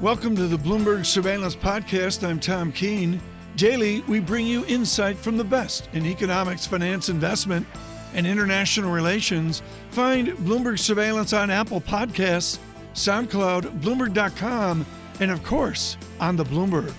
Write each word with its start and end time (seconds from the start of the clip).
Welcome 0.00 0.34
to 0.36 0.46
the 0.46 0.56
Bloomberg 0.56 1.04
Surveillance 1.04 1.54
Podcast. 1.54 2.26
I'm 2.26 2.40
Tom 2.40 2.72
Keene. 2.72 3.20
Daily, 3.56 4.00
we 4.08 4.18
bring 4.18 4.46
you 4.46 4.64
insight 4.64 5.18
from 5.18 5.36
the 5.36 5.44
best 5.44 5.90
in 5.92 6.06
economics, 6.06 6.66
finance, 6.66 7.10
investment, 7.10 7.66
and 8.14 8.26
international 8.26 8.92
relations. 8.92 9.60
Find 9.90 10.28
Bloomberg 10.28 10.78
Surveillance 10.78 11.34
on 11.34 11.50
Apple 11.50 11.82
Podcasts, 11.82 12.58
SoundCloud, 12.94 13.82
Bloomberg.com, 13.82 14.86
and 15.20 15.30
of 15.30 15.44
course, 15.44 15.98
on 16.18 16.34
the 16.34 16.44
Bloomberg. 16.44 16.94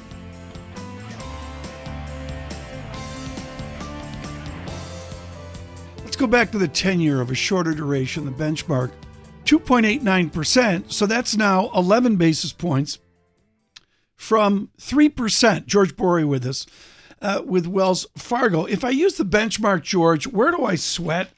Let's 6.04 6.16
go 6.16 6.28
back 6.28 6.52
to 6.52 6.60
the 6.60 6.68
10 6.68 7.00
year 7.00 7.20
of 7.20 7.32
a 7.32 7.36
shorter 7.36 7.74
duration, 7.74 8.26
the 8.26 8.32
benchmark 8.32 8.92
2.89%. 9.52 10.94
So 10.94 11.06
that's 11.06 11.36
now 11.36 11.72
11 11.76 12.16
basis 12.16 12.54
points 12.54 13.00
from 14.16 14.70
3%. 14.80 15.66
George 15.66 15.98
Bory 15.98 16.24
with 16.24 16.46
us 16.46 16.66
uh, 17.22 17.42
with 17.46 17.68
Wells 17.68 18.08
Fargo. 18.18 18.64
If 18.64 18.86
I 18.86 18.92
use 18.92 19.16
the 19.16 19.26
benchmark, 19.26 19.82
George, 19.82 20.26
where 20.26 20.52
do 20.52 20.64
I 20.64 20.76
sweat? 20.76 21.32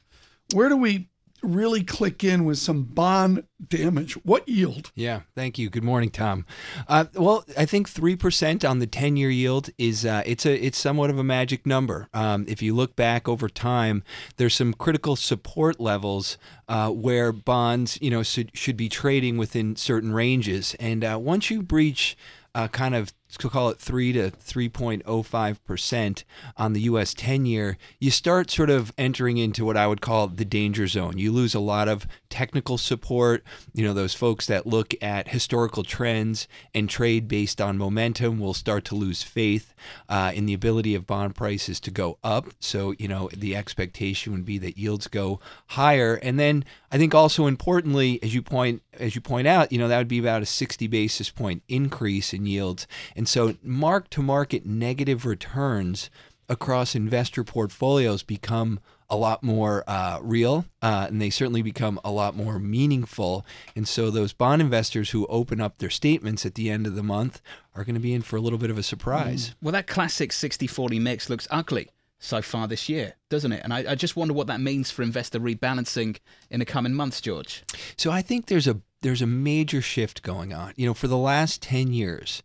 Where 0.52 0.68
do 0.68 0.76
we 0.76 1.08
really 1.44 1.84
click 1.84 2.24
in 2.24 2.44
with 2.44 2.58
some 2.58 2.84
bond 2.84 3.44
damage. 3.68 4.14
What 4.24 4.48
yield? 4.48 4.90
Yeah, 4.94 5.20
thank 5.34 5.58
you. 5.58 5.70
Good 5.70 5.84
morning, 5.84 6.10
Tom. 6.10 6.46
Uh, 6.88 7.06
well, 7.14 7.44
I 7.56 7.66
think 7.66 7.88
three 7.88 8.16
percent 8.16 8.64
on 8.64 8.78
the 8.78 8.86
ten-year 8.86 9.30
yield 9.30 9.70
is 9.78 10.04
uh, 10.04 10.22
it's 10.26 10.44
a 10.46 10.54
it's 10.54 10.78
somewhat 10.78 11.10
of 11.10 11.18
a 11.18 11.24
magic 11.24 11.66
number. 11.66 12.08
Um, 12.12 12.44
if 12.48 12.62
you 12.62 12.74
look 12.74 12.96
back 12.96 13.28
over 13.28 13.48
time, 13.48 14.02
there's 14.36 14.54
some 14.54 14.74
critical 14.74 15.16
support 15.16 15.80
levels 15.80 16.38
uh, 16.68 16.90
where 16.90 17.32
bonds, 17.32 17.98
you 18.00 18.10
know, 18.10 18.22
should, 18.22 18.50
should 18.56 18.76
be 18.76 18.88
trading 18.88 19.36
within 19.36 19.76
certain 19.76 20.12
ranges, 20.12 20.74
and 20.80 21.04
uh, 21.04 21.18
once 21.20 21.50
you 21.50 21.62
breach 21.62 22.16
uh, 22.54 22.68
kind 22.68 22.94
of 22.94 23.12
to 23.38 23.48
call 23.48 23.68
it 23.70 23.78
3 23.78 24.12
to 24.14 24.30
3.05% 24.30 26.24
on 26.56 26.72
the 26.72 26.80
US 26.82 27.14
10 27.14 27.46
year, 27.46 27.76
you 27.98 28.10
start 28.10 28.50
sort 28.50 28.70
of 28.70 28.92
entering 28.96 29.38
into 29.38 29.64
what 29.64 29.76
I 29.76 29.86
would 29.86 30.00
call 30.00 30.28
the 30.28 30.44
danger 30.44 30.86
zone. 30.86 31.18
You 31.18 31.32
lose 31.32 31.54
a 31.54 31.60
lot 31.60 31.88
of 31.88 32.06
technical 32.28 32.78
support, 32.78 33.44
you 33.72 33.84
know, 33.84 33.94
those 33.94 34.14
folks 34.14 34.46
that 34.46 34.66
look 34.66 34.94
at 35.02 35.28
historical 35.28 35.84
trends 35.84 36.48
and 36.74 36.90
trade 36.90 37.28
based 37.28 37.60
on 37.60 37.78
momentum 37.78 38.40
will 38.40 38.54
start 38.54 38.84
to 38.86 38.94
lose 38.94 39.22
faith 39.22 39.74
uh, 40.08 40.32
in 40.34 40.46
the 40.46 40.54
ability 40.54 40.94
of 40.94 41.06
bond 41.06 41.34
prices 41.34 41.78
to 41.80 41.90
go 41.90 42.18
up. 42.24 42.46
So, 42.60 42.94
you 42.98 43.08
know, 43.08 43.30
the 43.36 43.54
expectation 43.54 44.32
would 44.32 44.44
be 44.44 44.58
that 44.58 44.78
yields 44.78 45.06
go 45.06 45.40
higher. 45.68 46.14
And 46.16 46.38
then 46.38 46.64
I 46.90 46.98
think 46.98 47.14
also 47.14 47.46
importantly, 47.46 48.20
as 48.22 48.34
you 48.34 48.42
point 48.42 48.82
as 48.98 49.14
you 49.14 49.20
point 49.20 49.46
out, 49.46 49.72
you 49.72 49.78
know, 49.78 49.88
that 49.88 49.98
would 49.98 50.08
be 50.08 50.18
about 50.18 50.42
a 50.42 50.46
60 50.46 50.86
basis 50.86 51.30
point 51.30 51.62
increase 51.68 52.32
in 52.32 52.46
yields. 52.46 52.86
And 53.16 53.23
so 53.28 53.54
mark 53.62 54.10
to 54.10 54.22
market 54.22 54.66
negative 54.66 55.26
returns 55.26 56.10
across 56.48 56.94
investor 56.94 57.44
portfolios 57.44 58.22
become 58.22 58.80
a 59.10 59.16
lot 59.16 59.42
more 59.42 59.84
uh, 59.86 60.18
real 60.22 60.64
uh, 60.82 61.06
and 61.08 61.20
they 61.20 61.30
certainly 61.30 61.62
become 61.62 62.00
a 62.04 62.10
lot 62.10 62.36
more 62.36 62.58
meaningful. 62.58 63.44
And 63.76 63.86
so 63.86 64.10
those 64.10 64.32
bond 64.32 64.62
investors 64.62 65.10
who 65.10 65.26
open 65.26 65.60
up 65.60 65.78
their 65.78 65.90
statements 65.90 66.44
at 66.46 66.54
the 66.54 66.70
end 66.70 66.86
of 66.86 66.94
the 66.94 67.02
month 67.02 67.40
are 67.74 67.84
going 67.84 67.94
to 67.94 68.00
be 68.00 68.14
in 68.14 68.22
for 68.22 68.36
a 68.36 68.40
little 68.40 68.58
bit 68.58 68.70
of 68.70 68.78
a 68.78 68.82
surprise. 68.82 69.50
Mm. 69.50 69.54
Well, 69.62 69.72
that 69.72 69.86
classic 69.86 70.32
60 70.32 70.66
40 70.66 70.98
mix 70.98 71.28
looks 71.28 71.46
ugly 71.50 71.90
so 72.18 72.40
far 72.40 72.66
this 72.66 72.88
year, 72.88 73.14
doesn't 73.28 73.52
it? 73.52 73.60
And 73.62 73.72
I, 73.72 73.92
I, 73.92 73.94
just 73.94 74.16
wonder 74.16 74.32
what 74.32 74.46
that 74.46 74.60
means 74.60 74.90
for 74.90 75.02
investor 75.02 75.38
rebalancing 75.38 76.16
in 76.50 76.58
the 76.58 76.64
coming 76.64 76.94
months, 76.94 77.20
George. 77.20 77.62
So 77.96 78.10
I 78.10 78.22
think 78.22 78.46
there's 78.46 78.66
a 78.66 78.80
there's 79.02 79.20
a 79.20 79.26
major 79.26 79.82
shift 79.82 80.22
going 80.22 80.54
on. 80.54 80.72
You 80.76 80.86
know, 80.86 80.94
for 80.94 81.08
the 81.08 81.18
last 81.18 81.60
ten 81.60 81.92
years, 81.92 82.42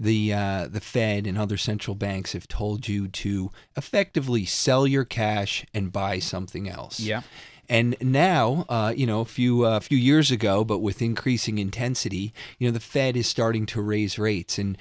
the 0.00 0.32
uh, 0.32 0.66
the 0.66 0.80
Fed 0.80 1.26
and 1.26 1.36
other 1.36 1.58
central 1.58 1.94
banks 1.94 2.32
have 2.32 2.48
told 2.48 2.88
you 2.88 3.06
to 3.06 3.52
effectively 3.76 4.46
sell 4.46 4.86
your 4.86 5.04
cash 5.04 5.66
and 5.74 5.92
buy 5.92 6.18
something 6.18 6.68
else. 6.68 6.98
Yeah. 6.98 7.20
And 7.68 7.96
now, 8.00 8.64
uh, 8.68 8.92
you 8.96 9.06
know, 9.06 9.20
a 9.20 9.26
few 9.26 9.64
a 9.64 9.76
uh, 9.76 9.80
few 9.80 9.98
years 9.98 10.32
ago, 10.32 10.64
but 10.64 10.78
with 10.78 11.00
increasing 11.02 11.58
intensity, 11.58 12.32
you 12.58 12.66
know, 12.66 12.72
the 12.72 12.80
Fed 12.80 13.16
is 13.16 13.28
starting 13.28 13.66
to 13.66 13.80
raise 13.80 14.18
rates, 14.18 14.58
and 14.58 14.76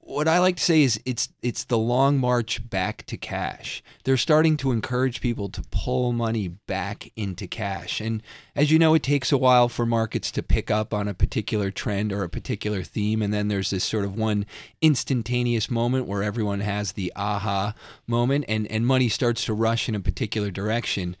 what 0.00 0.26
I 0.26 0.38
like 0.38 0.56
to 0.56 0.62
say 0.62 0.82
is 0.82 0.98
it's 1.04 1.28
it's 1.42 1.64
the 1.64 1.76
long 1.76 2.18
march 2.18 2.68
back 2.70 3.04
to 3.06 3.18
cash. 3.18 3.82
They're 4.04 4.16
starting 4.16 4.56
to 4.58 4.72
encourage 4.72 5.20
people 5.20 5.50
to 5.50 5.62
pull 5.70 6.12
money 6.12 6.48
back 6.48 7.12
into 7.16 7.46
cash. 7.46 8.00
And 8.00 8.22
as 8.56 8.70
you 8.70 8.78
know, 8.78 8.94
it 8.94 9.02
takes 9.02 9.30
a 9.30 9.36
while 9.36 9.68
for 9.68 9.84
markets 9.84 10.30
to 10.32 10.42
pick 10.42 10.70
up 10.70 10.94
on 10.94 11.06
a 11.06 11.12
particular 11.12 11.70
trend 11.70 12.12
or 12.12 12.24
a 12.24 12.30
particular 12.30 12.82
theme 12.82 13.20
and 13.20 13.32
then 13.32 13.48
there's 13.48 13.68
this 13.68 13.84
sort 13.84 14.06
of 14.06 14.16
one 14.16 14.46
instantaneous 14.80 15.70
moment 15.70 16.06
where 16.06 16.22
everyone 16.22 16.60
has 16.60 16.92
the 16.92 17.12
aha 17.14 17.74
moment 18.06 18.46
and 18.48 18.66
and 18.68 18.86
money 18.86 19.10
starts 19.10 19.44
to 19.44 19.52
rush 19.52 19.86
in 19.86 19.94
a 19.94 20.00
particular 20.00 20.50
direction. 20.50 21.14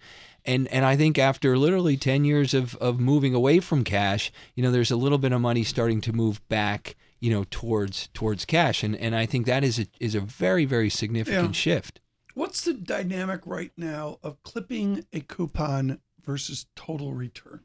And 0.46 0.68
and 0.68 0.86
I 0.86 0.96
think 0.96 1.18
after 1.18 1.58
literally 1.58 1.98
10 1.98 2.24
years 2.24 2.54
of 2.54 2.76
of 2.76 2.98
moving 2.98 3.34
away 3.34 3.60
from 3.60 3.84
cash, 3.84 4.32
you 4.54 4.62
know, 4.62 4.70
there's 4.70 4.90
a 4.90 4.96
little 4.96 5.18
bit 5.18 5.32
of 5.32 5.40
money 5.42 5.64
starting 5.64 6.00
to 6.00 6.14
move 6.14 6.40
back 6.48 6.96
you 7.20 7.30
know 7.30 7.44
towards 7.50 8.08
towards 8.08 8.44
cash 8.44 8.82
and 8.82 8.96
and 8.96 9.14
I 9.14 9.26
think 9.26 9.46
that 9.46 9.64
is 9.64 9.78
a 9.78 9.86
is 10.00 10.14
a 10.14 10.20
very 10.20 10.64
very 10.64 10.90
significant 10.90 11.48
yeah. 11.48 11.52
shift. 11.52 12.00
What's 12.34 12.64
the 12.64 12.74
dynamic 12.74 13.40
right 13.46 13.72
now 13.76 14.18
of 14.22 14.42
clipping 14.42 15.04
a 15.12 15.20
coupon 15.20 16.00
versus 16.24 16.66
total 16.76 17.12
return? 17.12 17.62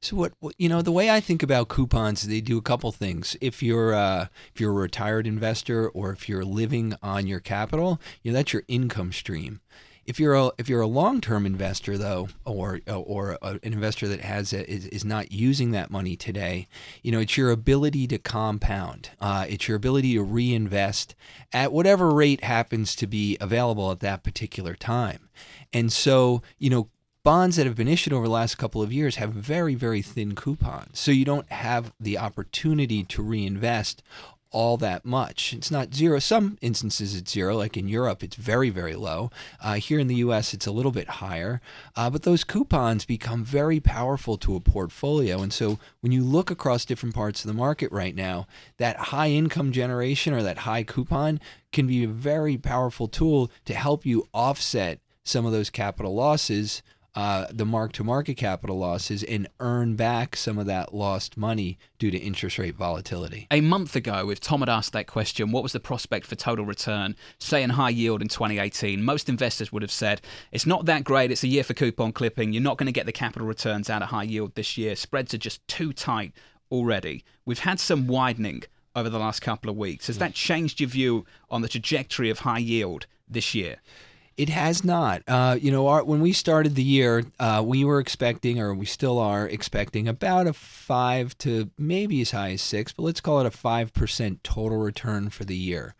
So 0.00 0.16
what 0.16 0.32
you 0.58 0.68
know 0.68 0.82
the 0.82 0.92
way 0.92 1.10
I 1.10 1.20
think 1.20 1.42
about 1.42 1.68
coupons, 1.68 2.22
they 2.26 2.40
do 2.40 2.58
a 2.58 2.62
couple 2.62 2.90
things. 2.92 3.36
If 3.40 3.62
you're 3.62 3.94
uh, 3.94 4.26
if 4.52 4.60
you're 4.60 4.72
a 4.72 4.74
retired 4.74 5.26
investor 5.26 5.88
or 5.88 6.10
if 6.12 6.28
you're 6.28 6.44
living 6.44 6.94
on 7.02 7.26
your 7.26 7.40
capital, 7.40 8.00
you 8.22 8.32
know 8.32 8.36
that's 8.36 8.52
your 8.52 8.64
income 8.68 9.12
stream. 9.12 9.60
If 10.04 10.18
you're 10.18 10.34
a 10.34 10.50
if 10.58 10.68
you're 10.68 10.80
a 10.80 10.86
long 10.86 11.20
term 11.20 11.46
investor 11.46 11.96
though, 11.96 12.28
or 12.44 12.80
or 12.86 13.38
an 13.42 13.60
investor 13.62 14.08
that 14.08 14.20
has 14.20 14.52
a, 14.52 14.68
is, 14.70 14.86
is 14.86 15.04
not 15.04 15.32
using 15.32 15.70
that 15.70 15.90
money 15.90 16.16
today, 16.16 16.68
you 17.02 17.12
know 17.12 17.20
it's 17.20 17.36
your 17.36 17.50
ability 17.50 18.06
to 18.08 18.18
compound. 18.18 19.10
Uh, 19.20 19.46
it's 19.48 19.68
your 19.68 19.76
ability 19.76 20.14
to 20.14 20.22
reinvest 20.22 21.14
at 21.52 21.72
whatever 21.72 22.10
rate 22.10 22.44
happens 22.44 22.96
to 22.96 23.06
be 23.06 23.36
available 23.40 23.90
at 23.90 24.00
that 24.00 24.24
particular 24.24 24.74
time. 24.74 25.28
And 25.72 25.92
so 25.92 26.42
you 26.58 26.70
know 26.70 26.88
bonds 27.22 27.56
that 27.56 27.66
have 27.66 27.76
been 27.76 27.88
issued 27.88 28.12
over 28.12 28.26
the 28.26 28.32
last 28.32 28.56
couple 28.56 28.82
of 28.82 28.92
years 28.92 29.16
have 29.16 29.32
very, 29.32 29.74
very 29.74 30.02
thin 30.02 30.34
coupons. 30.34 30.98
So 30.98 31.10
you 31.10 31.24
don't 31.24 31.50
have 31.52 31.92
the 32.00 32.18
opportunity 32.18 33.04
to 33.04 33.22
reinvest 33.22 34.02
all 34.52 34.76
that 34.76 35.04
much. 35.04 35.52
It's 35.52 35.70
not 35.70 35.94
zero. 35.94 36.18
Some 36.18 36.58
instances 36.60 37.16
it's 37.16 37.32
zero, 37.32 37.56
like 37.56 37.76
in 37.76 37.88
Europe, 37.88 38.22
it's 38.22 38.36
very, 38.36 38.70
very 38.70 38.94
low. 38.94 39.30
Uh, 39.60 39.74
here 39.74 39.98
in 39.98 40.06
the 40.06 40.16
US, 40.16 40.54
it's 40.54 40.66
a 40.66 40.72
little 40.72 40.92
bit 40.92 41.08
higher. 41.08 41.60
Uh, 41.96 42.10
but 42.10 42.22
those 42.22 42.44
coupons 42.44 43.04
become 43.04 43.44
very 43.44 43.80
powerful 43.80 44.36
to 44.38 44.54
a 44.54 44.60
portfolio. 44.60 45.42
And 45.42 45.52
so 45.52 45.78
when 46.00 46.12
you 46.12 46.22
look 46.22 46.50
across 46.50 46.84
different 46.84 47.14
parts 47.14 47.42
of 47.44 47.48
the 47.48 47.54
market 47.54 47.90
right 47.90 48.14
now, 48.14 48.46
that 48.76 48.96
high 48.96 49.30
income 49.30 49.72
generation 49.72 50.34
or 50.34 50.42
that 50.42 50.58
high 50.58 50.82
coupon 50.82 51.40
can 51.72 51.86
be 51.86 52.04
a 52.04 52.08
very 52.08 52.56
powerful 52.56 53.08
tool 53.08 53.50
to 53.64 53.74
help 53.74 54.04
you 54.04 54.28
offset 54.32 55.00
some 55.24 55.46
of 55.46 55.52
those 55.52 55.70
capital 55.70 56.14
losses 56.14 56.82
uh, 57.14 57.46
the 57.50 57.66
mark 57.66 57.92
to 57.92 58.04
market 58.04 58.34
capital 58.34 58.78
losses 58.78 59.22
and 59.24 59.46
earn 59.60 59.96
back 59.96 60.34
some 60.34 60.58
of 60.58 60.66
that 60.66 60.94
lost 60.94 61.36
money 61.36 61.78
due 61.98 62.10
to 62.10 62.18
interest 62.18 62.58
rate 62.58 62.74
volatility. 62.74 63.46
A 63.50 63.60
month 63.60 63.94
ago, 63.94 64.30
if 64.30 64.40
Tom 64.40 64.60
had 64.60 64.68
asked 64.68 64.92
that 64.94 65.06
question, 65.06 65.52
what 65.52 65.62
was 65.62 65.72
the 65.72 65.80
prospect 65.80 66.26
for 66.26 66.36
total 66.36 66.64
return, 66.64 67.14
say 67.38 67.62
in 67.62 67.70
high 67.70 67.90
yield 67.90 68.22
in 68.22 68.28
2018? 68.28 69.02
Most 69.02 69.28
investors 69.28 69.70
would 69.70 69.82
have 69.82 69.92
said, 69.92 70.22
it's 70.52 70.66
not 70.66 70.86
that 70.86 71.04
great, 71.04 71.30
it's 71.30 71.44
a 71.44 71.48
year 71.48 71.64
for 71.64 71.74
coupon 71.74 72.12
clipping, 72.12 72.52
you're 72.52 72.62
not 72.62 72.78
going 72.78 72.86
to 72.86 72.92
get 72.92 73.06
the 73.06 73.12
capital 73.12 73.46
returns 73.46 73.90
out 73.90 74.02
of 74.02 74.08
high 74.08 74.22
yield 74.22 74.54
this 74.54 74.78
year, 74.78 74.96
spreads 74.96 75.34
are 75.34 75.38
just 75.38 75.66
too 75.68 75.92
tight 75.92 76.32
already. 76.70 77.24
We've 77.44 77.58
had 77.58 77.78
some 77.78 78.06
widening 78.06 78.62
over 78.96 79.10
the 79.10 79.18
last 79.18 79.40
couple 79.40 79.70
of 79.70 79.76
weeks. 79.76 80.06
Has 80.06 80.18
that 80.18 80.34
changed 80.34 80.80
your 80.80 80.88
view 80.88 81.26
on 81.50 81.62
the 81.62 81.68
trajectory 81.68 82.30
of 82.30 82.40
high 82.40 82.58
yield 82.58 83.06
this 83.28 83.54
year? 83.54 83.76
It 84.36 84.48
has 84.48 84.82
not. 84.82 85.22
Uh, 85.28 85.58
you 85.60 85.70
know, 85.70 85.88
our, 85.88 86.04
when 86.04 86.20
we 86.20 86.32
started 86.32 86.74
the 86.74 86.82
year, 86.82 87.24
uh, 87.38 87.62
we 87.64 87.84
were 87.84 88.00
expecting, 88.00 88.58
or 88.60 88.74
we 88.74 88.86
still 88.86 89.18
are 89.18 89.46
expecting, 89.46 90.08
about 90.08 90.46
a 90.46 90.52
five 90.52 91.36
to 91.38 91.70
maybe 91.76 92.20
as 92.22 92.30
high 92.30 92.52
as 92.52 92.62
six, 92.62 92.92
but 92.92 93.02
let's 93.02 93.20
call 93.20 93.40
it 93.40 93.46
a 93.46 93.50
five 93.50 93.92
percent 93.92 94.42
total 94.42 94.78
return 94.78 95.28
for 95.28 95.44
the 95.44 95.56
year. 95.56 95.94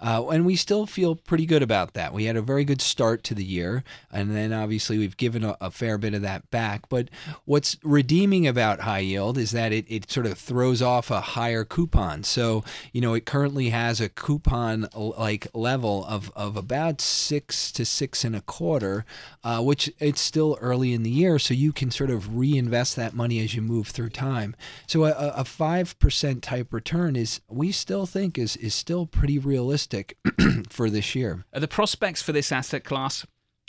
Uh, 0.00 0.28
and 0.28 0.46
we 0.46 0.54
still 0.54 0.86
feel 0.86 1.16
pretty 1.16 1.44
good 1.44 1.62
about 1.62 1.94
that. 1.94 2.12
We 2.12 2.24
had 2.24 2.36
a 2.36 2.42
very 2.42 2.64
good 2.64 2.80
start 2.80 3.24
to 3.24 3.34
the 3.34 3.44
year, 3.44 3.82
and 4.12 4.36
then 4.36 4.52
obviously 4.52 4.96
we've 4.98 5.16
given 5.16 5.42
a, 5.42 5.56
a 5.60 5.70
fair 5.70 5.98
bit 5.98 6.14
of 6.14 6.22
that 6.22 6.48
back. 6.50 6.88
But 6.88 7.08
what's 7.46 7.76
redeeming 7.82 8.46
about 8.46 8.80
high 8.80 9.00
yield 9.00 9.38
is 9.38 9.50
that 9.52 9.72
it, 9.72 9.86
it 9.88 10.10
sort 10.10 10.26
of 10.26 10.38
throws 10.38 10.82
off 10.82 11.10
a 11.10 11.20
higher 11.20 11.64
coupon. 11.64 12.22
So, 12.22 12.62
you 12.92 13.00
know, 13.00 13.14
it 13.14 13.26
currently 13.26 13.70
has 13.70 14.00
a 14.00 14.08
coupon 14.08 14.88
like 14.94 15.48
level 15.52 16.04
of, 16.04 16.30
of 16.36 16.56
about 16.56 17.00
six 17.00 17.72
to 17.78 17.84
six 17.84 18.24
and 18.24 18.34
a 18.34 18.40
quarter, 18.40 19.04
uh, 19.44 19.62
which 19.62 19.90
it's 20.00 20.20
still 20.20 20.58
early 20.60 20.92
in 20.92 21.04
the 21.04 21.10
year, 21.10 21.38
so 21.38 21.54
you 21.54 21.72
can 21.72 21.92
sort 21.92 22.10
of 22.10 22.36
reinvest 22.36 22.96
that 22.96 23.14
money 23.14 23.38
as 23.38 23.54
you 23.54 23.62
move 23.62 23.86
through 23.88 24.10
time. 24.10 24.56
So 24.88 25.04
a 25.04 25.44
five 25.44 25.98
percent 26.00 26.42
type 26.42 26.72
return 26.72 27.14
is 27.14 27.40
we 27.48 27.70
still 27.72 28.04
think 28.04 28.36
is 28.36 28.56
is 28.56 28.74
still 28.74 29.06
pretty 29.06 29.38
realistic 29.38 30.18
for 30.70 30.90
this 30.90 31.14
year. 31.14 31.44
Are 31.54 31.60
the 31.60 31.68
prospects 31.68 32.20
for 32.20 32.32
this 32.32 32.50
asset 32.50 32.82
class 32.82 33.24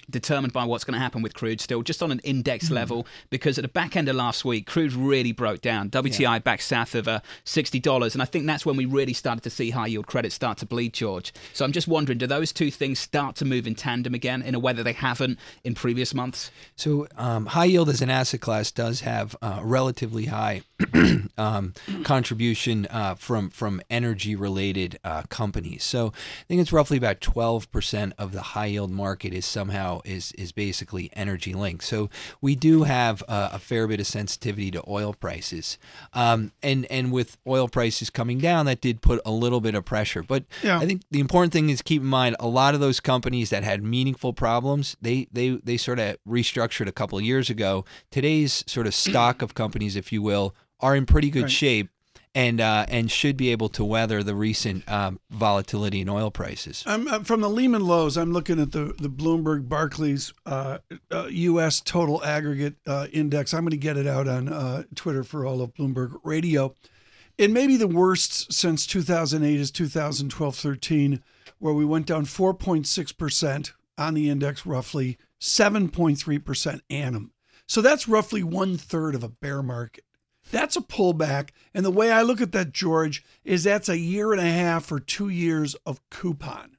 determined 0.09 0.53
by 0.53 0.65
what's 0.65 0.83
going 0.83 0.94
to 0.94 1.00
happen 1.00 1.21
with 1.21 1.33
crude 1.33 1.61
still, 1.61 1.81
just 1.81 2.01
on 2.03 2.11
an 2.11 2.19
index 2.19 2.69
mm. 2.69 2.75
level, 2.75 3.07
because 3.29 3.57
at 3.57 3.63
the 3.63 3.69
back 3.69 3.95
end 3.95 4.09
of 4.09 4.15
last 4.15 4.45
week, 4.45 4.67
crude 4.67 4.94
really 4.94 5.31
broke 5.31 5.61
down. 5.61 5.89
WTI 5.89 6.19
yeah. 6.19 6.39
back 6.39 6.61
south 6.61 6.95
of 6.95 7.07
uh, 7.07 7.19
$60. 7.45 8.13
And 8.13 8.21
I 8.21 8.25
think 8.25 8.45
that's 8.45 8.65
when 8.65 8.77
we 8.77 8.85
really 8.85 9.13
started 9.13 9.41
to 9.44 9.50
see 9.50 9.71
high 9.71 9.88
yield 9.88 10.07
credit 10.07 10.31
start 10.31 10.57
to 10.59 10.65
bleed, 10.65 10.94
George. 10.94 11.33
So 11.53 11.65
I'm 11.65 11.71
just 11.71 11.88
wondering, 11.88 12.17
do 12.17 12.27
those 12.27 12.51
two 12.51 12.71
things 12.71 13.00
start 13.00 13.35
to 13.38 13.45
move 13.45 13.67
in 13.67 13.75
tandem 13.75 14.13
again 14.13 14.41
in 14.41 14.56
a 14.56 14.59
way 14.59 14.73
that 14.73 14.83
they 14.83 14.94
haven't 14.94 15.39
in 15.63 15.75
previous 15.75 16.13
months? 16.13 16.51
So 16.75 17.07
um, 17.17 17.47
high 17.47 17.65
yield 17.65 17.89
as 17.89 18.01
an 18.01 18.09
asset 18.09 18.41
class 18.41 18.71
does 18.71 19.01
have 19.01 19.35
uh, 19.41 19.59
relatively 19.63 20.25
high 20.25 20.61
um, 21.38 21.73
contribution 22.03 22.88
uh, 22.89 23.15
from 23.15 23.50
from 23.50 23.81
energy 23.89 24.35
related 24.35 24.97
uh, 25.03 25.23
companies. 25.23 25.83
So 25.83 26.07
I 26.07 26.44
think 26.47 26.61
it's 26.61 26.71
roughly 26.71 26.97
about 26.97 27.19
12% 27.19 28.13
of 28.17 28.31
the 28.31 28.41
high 28.41 28.67
yield 28.67 28.91
market 28.91 29.33
is 29.33 29.45
somehow 29.45 29.99
is 30.06 30.31
is 30.34 30.51
basically 30.51 31.10
energy 31.13 31.54
linked. 31.54 31.84
So 31.84 32.10
we 32.42 32.56
do 32.56 32.84
have 32.84 33.22
a, 33.28 33.51
a 33.54 33.60
fair 33.60 33.88
bit 33.88 34.00
of 34.00 34.07
sensitivity 34.07 34.72
to 34.72 34.84
oil 34.88 35.13
prices, 35.13 35.78
um, 36.13 36.51
and 36.62 36.86
and 36.92 37.12
with 37.12 37.38
oil 37.48 37.68
prices 37.68 38.10
coming 38.10 38.40
down, 38.40 38.66
that 38.66 38.81
did 38.81 39.01
put 39.01 39.22
a 39.25 39.31
little 39.31 39.62
bit 39.62 39.75
of 39.75 39.86
pressure. 39.86 40.24
But 40.24 40.44
yeah. 40.63 40.80
I 40.80 40.86
think 40.86 41.04
the 41.12 41.19
important 41.19 41.54
thing 41.54 41.69
is 41.69 41.81
keep 41.81 42.01
in 42.01 42.07
mind 42.07 42.36
a 42.40 42.48
lot 42.48 42.74
of 42.74 42.80
those 42.80 43.00
companies 43.00 43.50
that 43.50 43.63
had 43.63 43.84
meaningful 43.84 44.34
problems, 44.34 44.98
they 45.01 45.28
they 45.31 45.60
they 45.63 45.78
sort 45.78 46.00
of 46.00 46.18
restructured 46.28 46.88
a 46.88 46.92
couple 46.92 47.18
of 47.18 47.24
years 47.24 47.50
ago. 47.50 47.86
Today's 48.12 48.63
sort 48.68 48.88
of 48.88 48.95
stock 48.95 49.42
of 49.42 49.54
companies, 49.54 49.95
if 49.95 50.12
you 50.12 50.22
will, 50.22 50.56
are 50.80 50.95
in 50.95 51.06
pretty 51.06 51.30
good 51.30 51.44
right. 51.44 51.52
shape 51.52 51.90
and 52.36 52.62
uh, 52.62 52.86
and 52.90 53.10
should 53.12 53.38
be 53.38 53.52
able 53.52 53.70
to 53.70 53.84
weather 53.84 54.22
the 54.22 54.36
recent 54.36 54.90
um, 54.90 55.20
volatility 55.30 56.02
in 56.02 56.10
oil 56.10 56.30
prices. 56.30 56.84
I'm, 56.86 57.08
uh, 57.08 57.24
from 57.24 57.42
the 57.42 57.50
Lehman 57.50 57.86
lows, 57.86 58.18
I'm 58.18 58.34
looking 58.34 58.60
at 58.60 58.72
the 58.72 58.94
the 58.98 59.10
Bloomberg 59.10 59.68
Barclays 59.68 60.34
uh, 60.46 60.80
U.S. 61.30 61.81
Uh, 61.81 61.84
total 61.86 62.24
aggregate 62.24 62.76
uh, 62.86 63.08
index. 63.12 63.54
I'm 63.54 63.64
going 63.64 63.72
to 63.72 63.78
get 63.78 63.98
it 63.98 64.08
out 64.08 64.28
on 64.28 64.50
uh, 64.50 64.84
Twitter 64.96 65.24
for 65.24 65.46
all 65.46 65.62
of 65.62 65.74
Bloomberg 65.74 66.20
Radio. 66.24 66.76
It 67.38 67.52
may 67.52 67.68
be 67.68 67.78
the 67.78 67.88
worst 67.88 68.52
since 68.52 68.86
2008 68.86 69.60
is 69.60 69.72
2012-13, 69.72 71.22
where 71.58 71.74
we 71.74 71.86
went 71.86 72.06
down 72.06 72.26
4.6 72.26 73.18
percent 73.18 73.74
on 73.98 74.14
the 74.14 74.30
index, 74.30 74.66
roughly 74.66 75.18
7.3 75.42 76.44
percent 76.44 76.84
annum. 76.90 77.31
So 77.66 77.81
that's 77.81 78.08
roughly 78.08 78.44
one 78.44 78.78
third 78.78 79.16
of 79.16 79.24
a 79.24 79.30
bear 79.30 79.62
market. 79.62 80.04
That's 80.51 80.75
a 80.75 80.81
pullback. 80.81 81.50
And 81.74 81.86
the 81.86 81.92
way 81.92 82.12
I 82.12 82.22
look 82.22 82.42
at 82.42 82.51
that, 82.54 82.72
George, 82.72 83.24
is 83.44 83.63
that's 83.63 83.90
a 83.90 83.98
year 83.98 84.31
and 84.31 84.42
a 84.42 84.51
half 84.51 84.92
or 84.92 85.00
two 85.00 85.30
years 85.30 85.75
of 85.86 86.01
coupon. 86.10 86.78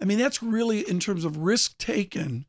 I 0.00 0.04
mean, 0.04 0.18
that's 0.18 0.42
really, 0.42 0.88
in 0.88 1.00
terms 1.00 1.24
of 1.24 1.38
risk 1.38 1.76
taken, 1.78 2.46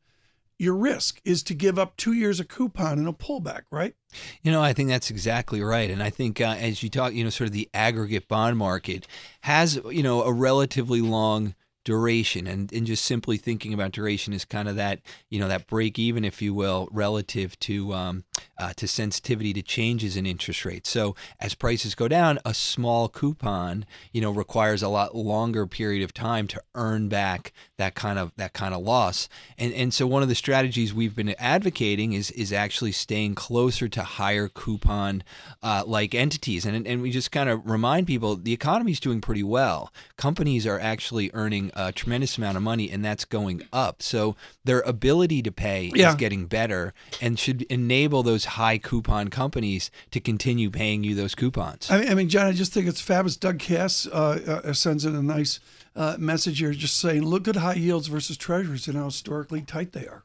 your 0.58 0.76
risk 0.76 1.20
is 1.24 1.42
to 1.44 1.54
give 1.54 1.78
up 1.78 1.96
two 1.96 2.12
years 2.12 2.38
of 2.38 2.48
coupon 2.48 2.98
in 2.98 3.06
a 3.06 3.12
pullback, 3.12 3.62
right? 3.70 3.94
You 4.42 4.52
know, 4.52 4.62
I 4.62 4.72
think 4.72 4.90
that's 4.90 5.10
exactly 5.10 5.62
right. 5.62 5.90
And 5.90 6.02
I 6.02 6.10
think 6.10 6.40
uh, 6.40 6.54
as 6.58 6.82
you 6.82 6.90
talk, 6.90 7.14
you 7.14 7.24
know, 7.24 7.30
sort 7.30 7.48
of 7.48 7.54
the 7.54 7.70
aggregate 7.72 8.28
bond 8.28 8.58
market 8.58 9.06
has, 9.40 9.80
you 9.90 10.02
know, 10.02 10.22
a 10.22 10.32
relatively 10.32 11.00
long 11.00 11.54
duration 11.84 12.46
and, 12.46 12.72
and 12.72 12.86
just 12.86 13.04
simply 13.04 13.36
thinking 13.36 13.72
about 13.72 13.92
duration 13.92 14.32
is 14.32 14.44
kind 14.44 14.68
of 14.68 14.76
that 14.76 15.00
you 15.30 15.40
know 15.40 15.48
that 15.48 15.66
break 15.66 15.98
even 15.98 16.26
if 16.26 16.42
you 16.42 16.52
will 16.52 16.86
relative 16.92 17.58
to 17.58 17.94
um, 17.94 18.22
uh, 18.58 18.72
to 18.74 18.86
sensitivity 18.86 19.52
to 19.52 19.62
changes 19.62 20.16
in 20.16 20.26
interest 20.26 20.64
rates 20.64 20.90
so 20.90 21.14
as 21.40 21.54
prices 21.54 21.94
go 21.94 22.08
down 22.08 22.38
a 22.44 22.54
small 22.54 23.08
coupon 23.08 23.84
you 24.12 24.20
know 24.20 24.30
requires 24.30 24.82
a 24.82 24.88
lot 24.88 25.14
longer 25.14 25.66
period 25.66 26.02
of 26.02 26.12
time 26.12 26.46
to 26.46 26.60
earn 26.74 27.08
back 27.08 27.52
that 27.76 27.94
kind 27.94 28.18
of 28.18 28.32
that 28.36 28.52
kind 28.52 28.74
of 28.74 28.82
loss 28.82 29.28
and 29.58 29.72
and 29.72 29.94
so 29.94 30.06
one 30.06 30.22
of 30.22 30.28
the 30.28 30.34
strategies 30.34 30.92
we've 30.92 31.16
been 31.16 31.34
advocating 31.38 32.12
is 32.12 32.30
is 32.32 32.52
actually 32.52 32.92
staying 32.92 33.34
closer 33.34 33.88
to 33.88 34.02
higher 34.02 34.48
coupon 34.48 35.22
uh, 35.62 35.82
like 35.86 36.14
entities 36.14 36.64
and 36.64 36.86
and 36.86 37.02
we 37.02 37.10
just 37.10 37.32
kind 37.32 37.48
of 37.48 37.68
remind 37.68 38.06
people 38.06 38.36
the 38.36 38.52
economy 38.52 38.92
is 38.92 39.00
doing 39.00 39.20
pretty 39.20 39.42
well 39.42 39.92
companies 40.16 40.66
are 40.66 40.78
actually 40.78 41.30
earning 41.34 41.70
a 41.74 41.92
tremendous 41.92 42.36
amount 42.38 42.56
of 42.56 42.62
money, 42.62 42.90
and 42.90 43.04
that's 43.04 43.24
going 43.24 43.62
up. 43.72 44.02
So 44.02 44.36
their 44.64 44.80
ability 44.80 45.42
to 45.42 45.52
pay 45.52 45.90
yeah. 45.94 46.10
is 46.10 46.14
getting 46.16 46.46
better, 46.46 46.92
and 47.20 47.38
should 47.38 47.62
enable 47.62 48.22
those 48.30 48.44
high 48.44 48.78
coupon 48.78 49.28
companies 49.28 49.90
to 50.12 50.20
continue 50.20 50.70
paying 50.70 51.02
you 51.02 51.14
those 51.14 51.34
coupons. 51.34 51.90
I 51.90 51.98
mean, 51.98 52.08
I 52.10 52.14
mean 52.14 52.28
John, 52.28 52.46
I 52.46 52.52
just 52.52 52.72
think 52.72 52.86
it's 52.86 53.00
fabulous. 53.00 53.36
Doug 53.36 53.58
Kass 53.58 54.06
uh, 54.06 54.62
uh, 54.64 54.72
sends 54.72 55.04
in 55.04 55.16
a 55.16 55.22
nice 55.22 55.58
uh, 55.96 56.16
message 56.18 56.60
here, 56.60 56.72
just 56.72 56.98
saying, 56.98 57.22
look 57.22 57.48
at 57.48 57.56
high 57.56 57.74
yields 57.74 58.06
versus 58.06 58.36
treasuries 58.36 58.86
and 58.86 58.96
how 58.96 59.06
historically 59.06 59.62
tight 59.62 59.92
they 59.92 60.06
are. 60.06 60.24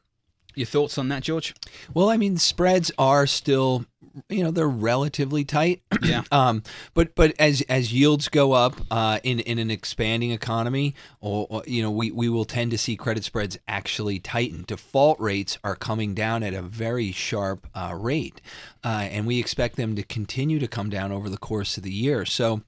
Your 0.54 0.66
thoughts 0.66 0.96
on 0.96 1.08
that, 1.08 1.22
George? 1.22 1.54
Well, 1.92 2.08
I 2.08 2.16
mean, 2.16 2.38
spreads 2.38 2.90
are 2.96 3.26
still 3.26 3.84
you 4.28 4.42
know 4.42 4.50
they're 4.50 4.68
relatively 4.68 5.44
tight. 5.44 5.82
Yeah. 6.02 6.22
um, 6.32 6.62
but 6.94 7.14
but 7.14 7.34
as 7.38 7.62
as 7.62 7.92
yields 7.92 8.28
go 8.28 8.52
up 8.52 8.76
uh, 8.90 9.18
in 9.22 9.40
in 9.40 9.58
an 9.58 9.70
expanding 9.70 10.30
economy, 10.30 10.94
or, 11.20 11.46
or, 11.48 11.62
you 11.66 11.82
know 11.82 11.90
we 11.90 12.10
we 12.10 12.28
will 12.28 12.44
tend 12.44 12.70
to 12.72 12.78
see 12.78 12.96
credit 12.96 13.24
spreads 13.24 13.58
actually 13.68 14.18
tighten. 14.18 14.64
Default 14.66 15.20
rates 15.20 15.58
are 15.64 15.76
coming 15.76 16.14
down 16.14 16.42
at 16.42 16.54
a 16.54 16.62
very 16.62 17.12
sharp 17.12 17.66
uh, 17.74 17.94
rate, 17.96 18.40
uh, 18.84 19.08
and 19.10 19.26
we 19.26 19.38
expect 19.38 19.76
them 19.76 19.94
to 19.96 20.02
continue 20.02 20.58
to 20.58 20.68
come 20.68 20.90
down 20.90 21.12
over 21.12 21.28
the 21.28 21.38
course 21.38 21.76
of 21.76 21.82
the 21.82 21.92
year. 21.92 22.24
So 22.24 22.62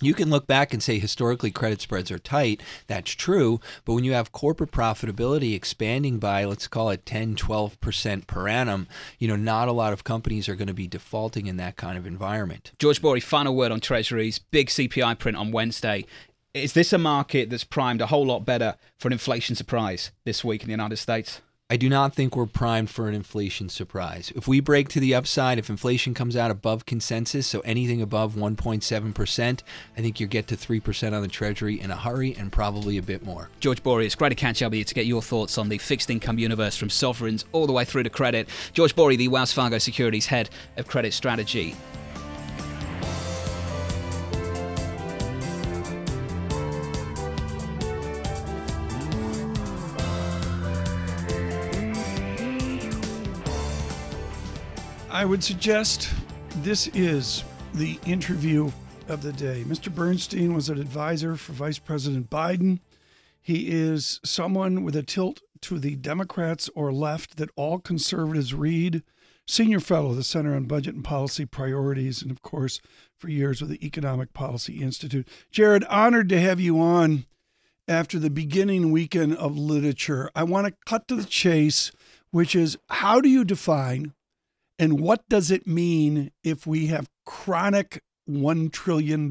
you 0.00 0.14
can 0.14 0.30
look 0.30 0.46
back 0.46 0.72
and 0.72 0.82
say 0.82 0.98
historically 0.98 1.50
credit 1.50 1.80
spreads 1.80 2.10
are 2.10 2.18
tight. 2.18 2.62
That's 2.86 3.12
true. 3.12 3.60
But 3.84 3.94
when 3.94 4.04
you 4.04 4.12
have 4.12 4.32
corporate 4.32 4.72
profitability 4.72 5.54
expanding 5.54 6.18
by, 6.18 6.44
let's 6.44 6.68
call 6.68 6.90
it 6.90 7.06
10, 7.06 7.36
12% 7.36 8.26
per 8.26 8.48
annum, 8.48 8.88
you 9.18 9.28
know, 9.28 9.36
not 9.36 9.68
a 9.68 9.72
lot 9.72 9.92
of 9.92 10.04
companies 10.04 10.48
are 10.48 10.56
going 10.56 10.68
to 10.68 10.74
be 10.74 10.86
defaulting 10.86 11.46
in 11.46 11.56
that 11.58 11.76
kind 11.76 11.98
of 11.98 12.06
environment. 12.06 12.72
George 12.78 13.02
Bory, 13.02 13.20
final 13.20 13.54
word 13.54 13.72
on 13.72 13.80
treasuries. 13.80 14.38
Big 14.38 14.68
CPI 14.68 15.18
print 15.18 15.36
on 15.36 15.52
Wednesday. 15.52 16.04
Is 16.52 16.72
this 16.72 16.92
a 16.92 16.98
market 16.98 17.48
that's 17.48 17.64
primed 17.64 18.00
a 18.00 18.06
whole 18.06 18.26
lot 18.26 18.44
better 18.44 18.76
for 18.98 19.08
an 19.08 19.12
inflation 19.12 19.54
surprise 19.54 20.10
this 20.24 20.44
week 20.44 20.62
in 20.62 20.66
the 20.66 20.72
United 20.72 20.96
States? 20.96 21.40
I 21.72 21.76
do 21.76 21.88
not 21.88 22.16
think 22.16 22.34
we're 22.34 22.46
primed 22.46 22.90
for 22.90 23.08
an 23.08 23.14
inflation 23.14 23.68
surprise. 23.68 24.32
If 24.34 24.48
we 24.48 24.58
break 24.58 24.88
to 24.88 24.98
the 24.98 25.14
upside, 25.14 25.56
if 25.56 25.70
inflation 25.70 26.14
comes 26.14 26.34
out 26.34 26.50
above 26.50 26.84
consensus, 26.84 27.46
so 27.46 27.60
anything 27.60 28.02
above 28.02 28.34
1.7%, 28.34 29.62
I 29.96 30.00
think 30.00 30.18
you 30.18 30.26
get 30.26 30.48
to 30.48 30.56
3% 30.56 31.12
on 31.12 31.22
the 31.22 31.28
Treasury 31.28 31.80
in 31.80 31.92
a 31.92 31.96
hurry 31.96 32.34
and 32.34 32.50
probably 32.50 32.98
a 32.98 33.02
bit 33.02 33.24
more. 33.24 33.50
George 33.60 33.84
Bory, 33.84 34.04
it's 34.04 34.16
great 34.16 34.30
to 34.30 34.34
catch 34.34 34.62
up 34.62 34.72
with 34.72 34.80
you 34.80 34.84
to 34.84 34.94
get 34.94 35.06
your 35.06 35.22
thoughts 35.22 35.58
on 35.58 35.68
the 35.68 35.78
fixed 35.78 36.10
income 36.10 36.40
universe 36.40 36.76
from 36.76 36.90
sovereigns 36.90 37.44
all 37.52 37.68
the 37.68 37.72
way 37.72 37.84
through 37.84 38.02
to 38.02 38.10
credit. 38.10 38.48
George 38.72 38.96
Bory, 38.96 39.14
the 39.14 39.28
Wells 39.28 39.52
Fargo 39.52 39.78
Securities 39.78 40.26
Head 40.26 40.50
of 40.76 40.88
Credit 40.88 41.12
Strategy. 41.12 41.76
I 55.12 55.24
would 55.24 55.42
suggest 55.42 56.08
this 56.58 56.86
is 56.88 57.42
the 57.74 57.98
interview 58.06 58.70
of 59.08 59.22
the 59.22 59.32
day. 59.32 59.64
Mr. 59.66 59.92
Bernstein 59.92 60.54
was 60.54 60.68
an 60.68 60.78
advisor 60.78 61.34
for 61.34 61.52
Vice 61.52 61.80
President 61.80 62.30
Biden. 62.30 62.78
He 63.42 63.72
is 63.72 64.20
someone 64.24 64.84
with 64.84 64.94
a 64.94 65.02
tilt 65.02 65.40
to 65.62 65.80
the 65.80 65.96
Democrats 65.96 66.70
or 66.76 66.92
left 66.92 67.38
that 67.38 67.50
all 67.56 67.80
conservatives 67.80 68.54
read. 68.54 69.02
Senior 69.48 69.80
fellow, 69.80 70.10
of 70.10 70.16
the 70.16 70.22
Center 70.22 70.54
on 70.54 70.66
Budget 70.66 70.94
and 70.94 71.02
Policy 71.02 71.44
Priorities, 71.44 72.22
and 72.22 72.30
of 72.30 72.40
course, 72.42 72.80
for 73.18 73.28
years 73.28 73.60
with 73.60 73.70
the 73.70 73.84
Economic 73.84 74.32
Policy 74.32 74.80
Institute. 74.80 75.26
Jared, 75.50 75.82
honored 75.86 76.28
to 76.28 76.40
have 76.40 76.60
you 76.60 76.78
on 76.78 77.26
after 77.88 78.20
the 78.20 78.30
beginning 78.30 78.92
weekend 78.92 79.36
of 79.38 79.58
literature. 79.58 80.30
I 80.36 80.44
want 80.44 80.68
to 80.68 80.74
cut 80.86 81.08
to 81.08 81.16
the 81.16 81.24
chase, 81.24 81.90
which 82.30 82.54
is 82.54 82.78
how 82.90 83.20
do 83.20 83.28
you 83.28 83.44
define 83.44 84.12
and 84.80 84.98
what 84.98 85.28
does 85.28 85.50
it 85.50 85.66
mean 85.66 86.32
if 86.42 86.66
we 86.66 86.86
have 86.86 87.10
chronic 87.26 88.02
$1 88.28 88.72
trillion 88.72 89.28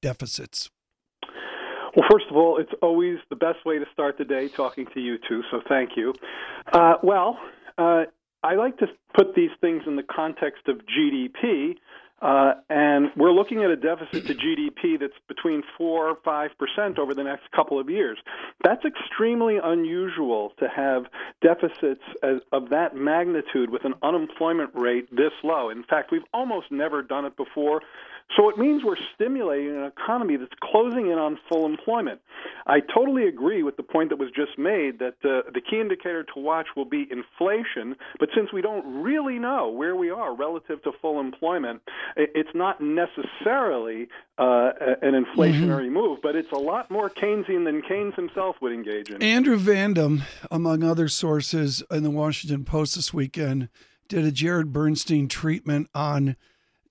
deficits? 0.00 0.70
Well, 1.94 2.06
first 2.10 2.24
of 2.30 2.36
all, 2.36 2.58
it's 2.58 2.72
always 2.80 3.18
the 3.28 3.36
best 3.36 3.64
way 3.66 3.78
to 3.78 3.84
start 3.92 4.16
the 4.16 4.24
day 4.24 4.48
talking 4.48 4.86
to 4.94 5.00
you 5.00 5.18
two, 5.28 5.42
so 5.50 5.60
thank 5.68 5.90
you. 5.96 6.14
Uh, 6.72 6.94
well, 7.02 7.38
uh, 7.76 8.04
I 8.42 8.54
like 8.54 8.78
to 8.78 8.86
put 9.14 9.34
these 9.34 9.50
things 9.60 9.82
in 9.86 9.96
the 9.96 10.02
context 10.02 10.66
of 10.66 10.80
GDP 10.86 11.76
Uh, 12.22 12.54
and 12.70 13.10
we're 13.14 13.32
looking 13.32 13.62
at 13.62 13.70
a 13.70 13.76
deficit 13.76 14.26
to 14.26 14.34
GDP 14.34 14.98
that's 14.98 15.12
between 15.28 15.62
4 15.76 16.08
or 16.08 16.16
5% 16.16 16.98
over 16.98 17.14
the 17.14 17.22
next 17.22 17.50
couple 17.52 17.78
of 17.78 17.90
years. 17.90 18.18
That's 18.64 18.84
extremely 18.86 19.58
unusual 19.62 20.52
to 20.58 20.68
have 20.68 21.04
deficits 21.42 22.02
as, 22.22 22.40
of 22.52 22.70
that 22.70 22.96
magnitude 22.96 23.68
with 23.70 23.84
an 23.84 23.94
unemployment 24.02 24.70
rate 24.74 25.14
this 25.14 25.32
low. 25.44 25.68
In 25.68 25.84
fact, 25.84 26.10
we've 26.10 26.24
almost 26.32 26.72
never 26.72 27.02
done 27.02 27.26
it 27.26 27.36
before. 27.36 27.82
So 28.36 28.48
it 28.50 28.58
means 28.58 28.82
we're 28.84 28.96
stimulating 29.14 29.76
an 29.76 29.84
economy 29.84 30.36
that's 30.36 30.52
closing 30.60 31.06
in 31.06 31.18
on 31.18 31.38
full 31.48 31.64
employment. 31.64 32.20
I 32.66 32.80
totally 32.80 33.28
agree 33.28 33.62
with 33.62 33.76
the 33.76 33.84
point 33.84 34.10
that 34.10 34.18
was 34.18 34.30
just 34.34 34.58
made 34.58 34.98
that 34.98 35.14
uh, 35.24 35.48
the 35.54 35.60
key 35.60 35.80
indicator 35.80 36.24
to 36.34 36.40
watch 36.40 36.66
will 36.76 36.84
be 36.84 37.06
inflation, 37.10 37.94
but 38.18 38.28
since 38.34 38.52
we 38.52 38.62
don't 38.62 39.02
really 39.02 39.38
know 39.38 39.68
where 39.68 39.94
we 39.94 40.10
are 40.10 40.34
relative 40.34 40.82
to 40.82 40.92
full 41.00 41.20
employment, 41.20 41.82
it's 42.16 42.50
not 42.54 42.80
necessarily 42.80 44.08
uh, 44.38 44.72
an 45.02 45.12
inflationary 45.12 45.84
mm-hmm. 45.84 45.94
move, 45.94 46.18
but 46.22 46.34
it's 46.34 46.52
a 46.52 46.58
lot 46.58 46.90
more 46.90 47.08
Keynesian 47.08 47.64
than 47.64 47.80
Keynes 47.82 48.14
himself 48.16 48.56
would 48.60 48.72
engage 48.72 49.08
in. 49.08 49.22
Andrew 49.22 49.56
Van 49.56 49.94
Dam, 49.94 50.24
among 50.50 50.82
other 50.82 51.08
sources 51.08 51.82
in 51.90 52.02
the 52.02 52.10
Washington 52.10 52.64
Post 52.64 52.96
this 52.96 53.14
weekend, 53.14 53.68
did 54.08 54.24
a 54.24 54.32
Jared 54.32 54.72
Bernstein 54.72 55.28
treatment 55.28 55.88
on 55.94 56.36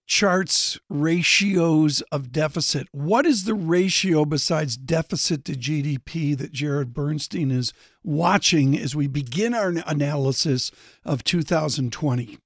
charts 0.06 0.80
ratios 0.90 2.02
of 2.12 2.32
deficit. 2.32 2.88
What 2.92 3.26
is 3.26 3.46
the 3.46 3.56
ratio 3.56 4.26
besides 4.26 4.78
deficit 4.78 5.46
to 5.46 5.54
GDP 5.54 6.38
that 6.38 6.52
Jared 6.52 6.94
Bernstein 6.94 7.52
is 7.52 7.74
watching 8.04 8.78
as 8.78 8.96
we 8.96 9.08
begin 9.08 9.54
our 9.54 9.70
analysis 9.86 10.72
of 11.04 11.24
2020? 11.24 12.38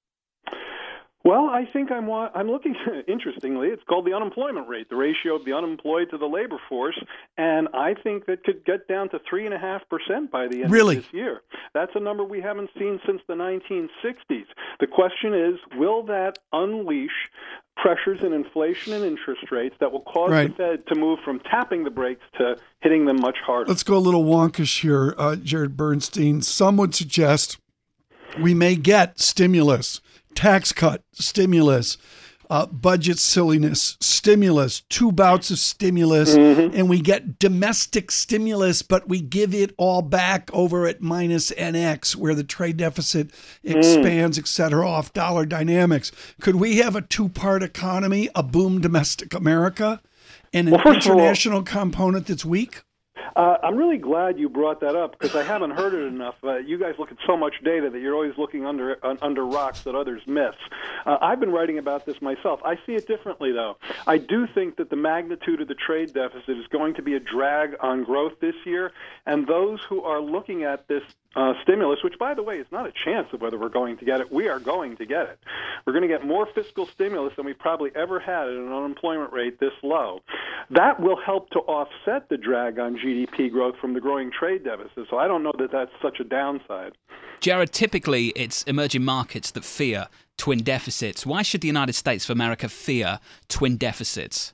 Well, 1.25 1.49
I 1.49 1.65
think 1.65 1.91
I'm 1.91 2.09
I'm 2.09 2.49
looking 2.49 2.75
interestingly. 3.07 3.67
It's 3.67 3.83
called 3.83 4.05
the 4.05 4.13
unemployment 4.13 4.69
rate, 4.69 4.89
the 4.89 4.95
ratio 4.95 5.35
of 5.35 5.43
the 5.43 5.51
unemployed 5.53 6.09
to 6.11 6.17
the 6.17 6.25
labor 6.25 6.57
force, 6.69 6.97
and 7.37 7.67
I 7.73 7.93
think 7.93 8.25
that 8.27 8.43
could 8.45 8.63
get 8.65 8.87
down 8.87 9.09
to 9.09 9.19
three 9.29 9.45
and 9.45 9.53
a 9.53 9.59
half 9.59 9.81
percent 9.89 10.31
by 10.31 10.47
the 10.47 10.63
end 10.63 10.71
really? 10.71 10.97
of 10.97 11.03
this 11.03 11.13
year. 11.13 11.41
That's 11.73 11.91
a 11.95 11.99
number 11.99 12.23
we 12.23 12.39
haven't 12.39 12.69
seen 12.77 13.01
since 13.05 13.21
the 13.27 13.33
1960s. 13.33 14.45
The 14.79 14.87
question 14.87 15.33
is, 15.33 15.59
will 15.75 16.03
that 16.03 16.39
unleash 16.53 17.11
pressures 17.75 18.23
in 18.23 18.31
inflation 18.31 18.93
and 18.93 19.03
interest 19.03 19.51
rates 19.51 19.75
that 19.81 19.91
will 19.91 20.01
cause 20.01 20.31
right. 20.31 20.49
the 20.49 20.77
Fed 20.77 20.87
to 20.87 20.95
move 20.95 21.19
from 21.23 21.39
tapping 21.41 21.83
the 21.83 21.89
brakes 21.89 22.23
to 22.37 22.55
hitting 22.79 23.05
them 23.05 23.19
much 23.19 23.37
harder? 23.45 23.67
Let's 23.67 23.83
go 23.83 23.97
a 23.97 23.99
little 23.99 24.23
wonkish 24.23 24.81
here, 24.81 25.13
uh, 25.17 25.35
Jared 25.35 25.75
Bernstein. 25.75 26.41
Some 26.41 26.77
would 26.77 26.95
suggest 26.95 27.57
we 28.39 28.53
may 28.53 28.75
get 28.75 29.19
stimulus 29.19 29.99
tax 30.35 30.71
cut, 30.71 31.03
stimulus, 31.13 31.97
uh, 32.49 32.65
budget 32.65 33.19
silliness, 33.19 33.95
stimulus, 33.99 34.81
two 34.89 35.11
bouts 35.11 35.51
of 35.51 35.59
stimulus, 35.59 36.35
mm-hmm. 36.35 36.75
and 36.75 36.89
we 36.89 36.99
get 36.99 37.37
domestic 37.37 38.09
stimulus, 38.09 38.81
but 38.81 39.07
we 39.07 39.21
give 39.21 39.53
it 39.53 39.73
all 39.77 40.01
back 40.01 40.49
over 40.51 40.87
at 40.87 41.01
minus 41.01 41.51
NX, 41.51 42.15
where 42.15 42.33
the 42.33 42.43
trade 42.43 42.77
deficit 42.77 43.31
expands, 43.63 44.37
mm. 44.37 44.41
et 44.41 44.47
cetera, 44.47 44.87
off 44.87 45.13
dollar 45.13 45.45
dynamics. 45.45 46.11
Could 46.41 46.55
we 46.55 46.77
have 46.77 46.95
a 46.95 47.01
two 47.01 47.29
part 47.29 47.61
economy, 47.61 48.29
a 48.33 48.41
boom 48.41 48.81
domestic 48.81 49.35
America, 49.35 50.01
and 50.51 50.69
an 50.69 50.81
well, 50.83 50.95
international 50.95 51.59
all, 51.59 51.63
component 51.63 52.25
that's 52.25 52.45
weak? 52.45 52.81
Uh, 53.35 53.57
I'm 53.63 53.75
really 53.75 53.97
glad 53.97 54.39
you 54.39 54.49
brought 54.49 54.81
that 54.81 54.95
up 54.95 55.17
because 55.17 55.35
I 55.35 55.43
haven't 55.43 55.71
heard 55.71 55.93
it 55.93 56.05
enough. 56.05 56.35
Uh, 56.43 56.57
you 56.57 56.77
guys 56.77 56.95
look 56.97 57.11
at 57.11 57.17
so 57.25 57.37
much 57.37 57.55
data 57.63 57.89
that 57.89 57.99
you're 57.99 58.15
always 58.15 58.37
looking 58.37 58.65
under 58.65 58.97
uh, 59.05 59.15
under 59.21 59.45
rocks 59.45 59.81
that 59.81 59.95
others 59.95 60.21
miss. 60.27 60.55
Uh, 61.05 61.17
I've 61.21 61.39
been 61.39 61.51
writing 61.51 61.77
about 61.77 62.05
this 62.05 62.21
myself. 62.21 62.59
I 62.63 62.75
see 62.85 62.93
it 62.93 63.07
differently, 63.07 63.51
though. 63.51 63.77
I 64.07 64.17
do 64.17 64.47
think 64.47 64.77
that 64.77 64.89
the 64.89 64.95
magnitude 64.95 65.61
of 65.61 65.67
the 65.67 65.75
trade 65.75 66.13
deficit 66.13 66.57
is 66.57 66.67
going 66.67 66.95
to 66.95 67.01
be 67.01 67.15
a 67.15 67.19
drag 67.19 67.75
on 67.79 68.03
growth 68.03 68.39
this 68.39 68.55
year, 68.65 68.91
and 69.25 69.47
those 69.47 69.79
who 69.87 70.01
are 70.01 70.21
looking 70.21 70.63
at 70.63 70.87
this 70.87 71.03
uh, 71.35 71.53
stimulus, 71.63 71.99
which, 72.03 72.17
by 72.17 72.33
the 72.33 72.41
way, 72.41 72.55
is 72.55 72.65
not 72.71 72.87
a 72.87 72.91
chance 73.05 73.27
of 73.33 73.41
whether 73.41 73.57
we're 73.57 73.69
going 73.69 73.97
to 73.97 74.05
get 74.05 74.19
it. 74.19 74.31
We 74.31 74.47
are 74.47 74.59
going 74.59 74.97
to 74.97 75.05
get 75.05 75.27
it. 75.27 75.39
We're 75.85 75.93
going 75.93 76.07
to 76.07 76.07
get 76.07 76.25
more 76.25 76.47
fiscal 76.55 76.87
stimulus 76.87 77.33
than 77.35 77.45
we 77.45 77.53
probably 77.53 77.91
ever 77.95 78.19
had 78.19 78.47
at 78.47 78.53
an 78.53 78.71
unemployment 78.71 79.31
rate 79.31 79.59
this 79.59 79.73
low. 79.83 80.21
That 80.71 80.99
will 80.99 81.19
help 81.23 81.49
to 81.51 81.59
offset 81.59 82.29
the 82.29 82.37
drag 82.37 82.79
on 82.79 82.97
GDP 82.97 83.51
growth 83.51 83.75
from 83.79 83.93
the 83.93 83.99
growing 83.99 84.31
trade 84.31 84.63
deficit. 84.63 85.07
So 85.09 85.17
I 85.17 85.27
don't 85.27 85.43
know 85.43 85.53
that 85.59 85.71
that's 85.71 85.91
such 86.01 86.19
a 86.19 86.23
downside. 86.23 86.93
Jared, 87.41 87.71
typically 87.71 88.27
it's 88.29 88.63
emerging 88.63 89.03
markets 89.03 89.51
that 89.51 89.63
fear 89.63 90.07
twin 90.37 90.59
deficits. 90.59 91.25
Why 91.25 91.41
should 91.41 91.61
the 91.61 91.67
United 91.67 91.93
States 91.93 92.25
of 92.25 92.31
America 92.31 92.67
fear 92.67 93.19
twin 93.47 93.77
deficits? 93.77 94.53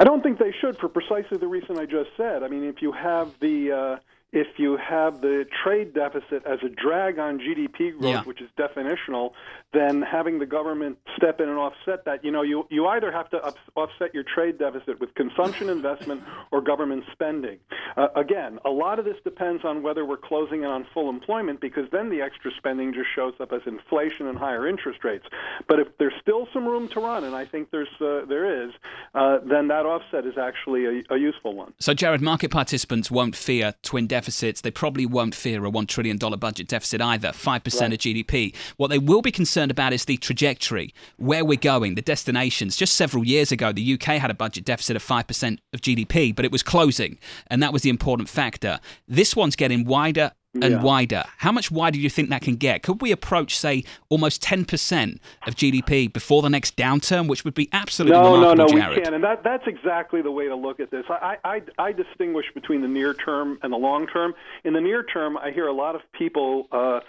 I 0.00 0.04
don't 0.04 0.22
think 0.22 0.38
they 0.38 0.54
should 0.60 0.78
for 0.78 0.88
precisely 0.88 1.38
the 1.38 1.46
reason 1.46 1.78
I 1.78 1.84
just 1.84 2.10
said. 2.16 2.42
I 2.42 2.48
mean, 2.48 2.64
if 2.64 2.82
you 2.82 2.92
have 2.92 3.32
the 3.40 3.72
uh, 3.72 3.96
if 4.32 4.46
you 4.58 4.76
have 4.76 5.22
the 5.22 5.46
trade 5.64 5.94
deficit 5.94 6.44
as 6.44 6.58
a 6.62 6.68
drag 6.68 7.18
on 7.18 7.38
GDP 7.38 7.96
growth, 7.98 8.02
yeah. 8.02 8.22
which 8.24 8.42
is 8.42 8.50
definitional, 8.58 9.32
then 9.72 10.02
having 10.02 10.38
the 10.38 10.44
government 10.44 10.98
step 11.16 11.40
in 11.40 11.48
and 11.48 11.58
offset 11.58 12.04
that, 12.04 12.22
you 12.22 12.30
know, 12.30 12.42
you, 12.42 12.66
you 12.68 12.86
either 12.88 13.10
have 13.10 13.30
to 13.30 13.38
offset 13.74 14.12
your 14.12 14.24
trade 14.24 14.58
deficit 14.58 15.00
with 15.00 15.14
consumption 15.14 15.68
investment 15.70 16.22
or 16.50 16.60
government 16.60 17.04
spending. 17.10 17.58
Uh, 17.96 18.08
again, 18.16 18.58
a 18.66 18.70
lot 18.70 18.98
of 18.98 19.06
this 19.06 19.16
depends 19.24 19.64
on 19.64 19.82
whether 19.82 20.04
we're 20.04 20.18
closing 20.18 20.60
in 20.60 20.66
on 20.66 20.86
full 20.92 21.08
employment 21.08 21.60
because 21.60 21.84
then 21.90 22.10
the 22.10 22.20
extra 22.20 22.50
spending 22.58 22.92
just 22.92 23.08
shows 23.14 23.32
up 23.40 23.50
as 23.52 23.62
inflation 23.64 24.26
and 24.26 24.36
higher 24.36 24.68
interest 24.68 25.04
rates. 25.04 25.24
But 25.66 25.80
if 25.80 25.88
there's 25.98 26.12
still 26.20 26.46
some 26.52 26.66
room 26.66 26.88
to 26.88 27.00
run, 27.00 27.24
and 27.24 27.34
I 27.34 27.46
think 27.46 27.70
there's 27.70 27.88
uh, 27.98 28.26
there 28.26 28.64
is, 28.66 28.72
uh, 29.14 29.38
then 29.48 29.68
that 29.68 29.86
offset 29.86 30.26
is 30.26 30.36
actually 30.36 30.84
a, 30.84 31.14
a 31.14 31.16
useful 31.16 31.54
one. 31.54 31.72
So, 31.78 31.94
Jared, 31.94 32.20
market 32.20 32.50
participants 32.50 33.10
won't 33.10 33.34
fear 33.34 33.74
twin 33.82 34.06
deficits 34.06 34.17
deficits, 34.18 34.60
they 34.60 34.70
probably 34.72 35.06
won't 35.06 35.34
fear 35.34 35.64
a 35.64 35.70
$1 35.70 35.86
trillion 35.86 36.16
budget 36.18 36.66
deficit 36.66 37.00
either, 37.00 37.28
5% 37.28 37.46
right. 37.46 37.92
of 37.92 37.98
GDP. 37.98 38.54
What 38.76 38.88
they 38.88 38.98
will 38.98 39.22
be 39.22 39.30
concerned 39.30 39.70
about 39.70 39.92
is 39.92 40.04
the 40.06 40.16
trajectory, 40.16 40.92
where 41.16 41.44
we're 41.44 41.56
going, 41.72 41.94
the 41.94 42.02
destinations. 42.02 42.76
Just 42.76 42.96
several 42.96 43.24
years 43.24 43.52
ago, 43.52 43.72
the 43.72 43.94
UK 43.94 44.18
had 44.24 44.30
a 44.30 44.34
budget 44.34 44.64
deficit 44.64 44.96
of 44.96 45.04
5% 45.04 45.58
of 45.72 45.80
GDP, 45.80 46.34
but 46.34 46.44
it 46.44 46.50
was 46.50 46.64
closing, 46.64 47.18
and 47.46 47.62
that 47.62 47.72
was 47.72 47.82
the 47.82 47.90
important 47.90 48.28
factor. 48.28 48.80
This 49.06 49.36
one's 49.36 49.54
getting 49.54 49.84
wider 49.84 50.32
and 50.62 50.74
yeah. 50.74 50.82
wider. 50.82 51.24
How 51.38 51.52
much 51.52 51.70
wider 51.70 51.94
do 51.94 52.00
you 52.00 52.10
think 52.10 52.30
that 52.30 52.42
can 52.42 52.56
get? 52.56 52.82
Could 52.82 53.00
we 53.00 53.12
approach, 53.12 53.58
say, 53.58 53.84
almost 54.08 54.42
10% 54.42 55.18
of 55.46 55.54
GDP 55.54 56.12
before 56.12 56.42
the 56.42 56.50
next 56.50 56.76
downturn, 56.76 57.28
which 57.28 57.44
would 57.44 57.54
be 57.54 57.68
absolutely 57.72 58.18
no, 58.18 58.34
remarkable, 58.34 58.56
No, 58.56 58.64
no, 58.64 58.80
Jared? 58.80 58.98
we 58.98 59.04
can. 59.04 59.14
And 59.14 59.24
that, 59.24 59.42
that's 59.44 59.66
exactly 59.66 60.22
the 60.22 60.30
way 60.30 60.46
to 60.48 60.54
look 60.56 60.80
at 60.80 60.90
this. 60.90 61.04
I, 61.08 61.36
I, 61.44 61.62
I 61.78 61.92
distinguish 61.92 62.46
between 62.54 62.82
the 62.82 62.88
near 62.88 63.14
term 63.14 63.58
and 63.62 63.72
the 63.72 63.76
long 63.76 64.06
term. 64.06 64.34
In 64.64 64.72
the 64.72 64.80
near 64.80 65.02
term, 65.02 65.36
I 65.36 65.50
hear 65.50 65.66
a 65.66 65.72
lot 65.72 65.94
of 65.94 66.02
people 66.12 66.68
uh, 66.72 67.00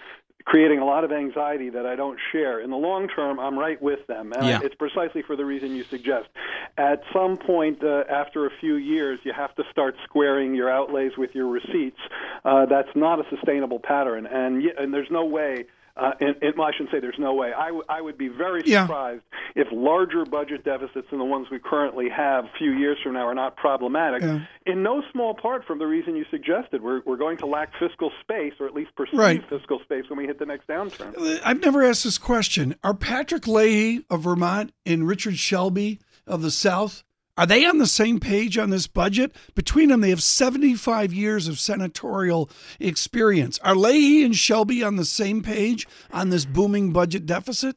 creating 0.44 0.78
a 0.78 0.84
lot 0.84 1.04
of 1.04 1.12
anxiety 1.12 1.70
that 1.70 1.86
I 1.86 1.96
don't 1.96 2.18
share. 2.32 2.60
In 2.60 2.70
the 2.70 2.76
long 2.76 3.08
term, 3.08 3.38
I'm 3.38 3.58
right 3.58 3.80
with 3.80 4.06
them, 4.06 4.32
and 4.32 4.46
yeah. 4.46 4.60
it's 4.62 4.74
precisely 4.74 5.22
for 5.22 5.36
the 5.36 5.44
reason 5.44 5.74
you 5.74 5.84
suggest. 5.84 6.28
At 6.76 7.02
some 7.12 7.36
point, 7.36 7.82
uh, 7.84 8.04
after 8.08 8.46
a 8.46 8.50
few 8.60 8.76
years, 8.76 9.20
you 9.24 9.32
have 9.32 9.54
to 9.56 9.64
start 9.70 9.96
squaring 10.04 10.54
your 10.54 10.70
outlays 10.70 11.12
with 11.16 11.34
your 11.34 11.48
receipts. 11.48 12.00
Uh, 12.44 12.66
that's 12.66 12.94
not 12.94 13.20
a 13.20 13.24
sustainable 13.30 13.78
pattern, 13.78 14.26
and 14.26 14.64
and 14.78 14.92
there's 14.94 15.10
no 15.10 15.24
way 15.24 15.66
uh, 16.00 16.12
and, 16.20 16.36
and 16.40 16.54
well, 16.56 16.66
I 16.66 16.72
shouldn't 16.72 16.90
say 16.90 17.00
there's 17.00 17.18
no 17.18 17.34
way. 17.34 17.52
I, 17.52 17.66
w- 17.66 17.84
I 17.88 18.00
would 18.00 18.16
be 18.16 18.28
very 18.28 18.62
surprised 18.66 19.22
yeah. 19.54 19.62
if 19.62 19.68
larger 19.70 20.24
budget 20.24 20.64
deficits 20.64 21.08
than 21.10 21.18
the 21.18 21.24
ones 21.24 21.48
we 21.50 21.58
currently 21.58 22.08
have 22.08 22.44
a 22.46 22.50
few 22.58 22.72
years 22.72 22.96
from 23.02 23.12
now 23.12 23.26
are 23.26 23.34
not 23.34 23.56
problematic. 23.56 24.22
Yeah. 24.22 24.40
In 24.66 24.82
no 24.82 25.02
small 25.12 25.34
part 25.34 25.66
from 25.66 25.78
the 25.78 25.86
reason 25.86 26.16
you 26.16 26.24
suggested. 26.30 26.82
We're, 26.82 27.02
we're 27.04 27.18
going 27.18 27.36
to 27.38 27.46
lack 27.46 27.72
fiscal 27.78 28.10
space, 28.22 28.54
or 28.58 28.66
at 28.66 28.74
least 28.74 28.94
perceived 28.96 29.18
right. 29.18 29.42
fiscal 29.48 29.80
space, 29.80 30.04
when 30.08 30.18
we 30.18 30.26
hit 30.26 30.38
the 30.38 30.46
next 30.46 30.66
downturn. 30.66 31.16
Uh, 31.16 31.40
I've 31.44 31.60
never 31.60 31.82
asked 31.82 32.04
this 32.04 32.18
question. 32.18 32.74
Are 32.82 32.94
Patrick 32.94 33.46
Leahy 33.46 34.04
of 34.08 34.22
Vermont 34.22 34.72
and 34.86 35.06
Richard 35.06 35.38
Shelby 35.38 36.00
of 36.26 36.42
the 36.42 36.50
South 36.50 37.04
are 37.40 37.46
they 37.46 37.64
on 37.64 37.78
the 37.78 37.86
same 37.86 38.20
page 38.20 38.58
on 38.58 38.68
this 38.68 38.86
budget? 38.86 39.34
Between 39.54 39.88
them, 39.88 40.02
they 40.02 40.10
have 40.10 40.22
75 40.22 41.10
years 41.10 41.48
of 41.48 41.58
senatorial 41.58 42.50
experience. 42.78 43.58
Are 43.60 43.74
Leahy 43.74 44.22
and 44.22 44.36
Shelby 44.36 44.84
on 44.84 44.96
the 44.96 45.06
same 45.06 45.42
page 45.42 45.88
on 46.12 46.28
this 46.28 46.44
booming 46.44 46.92
budget 46.92 47.24
deficit? 47.24 47.76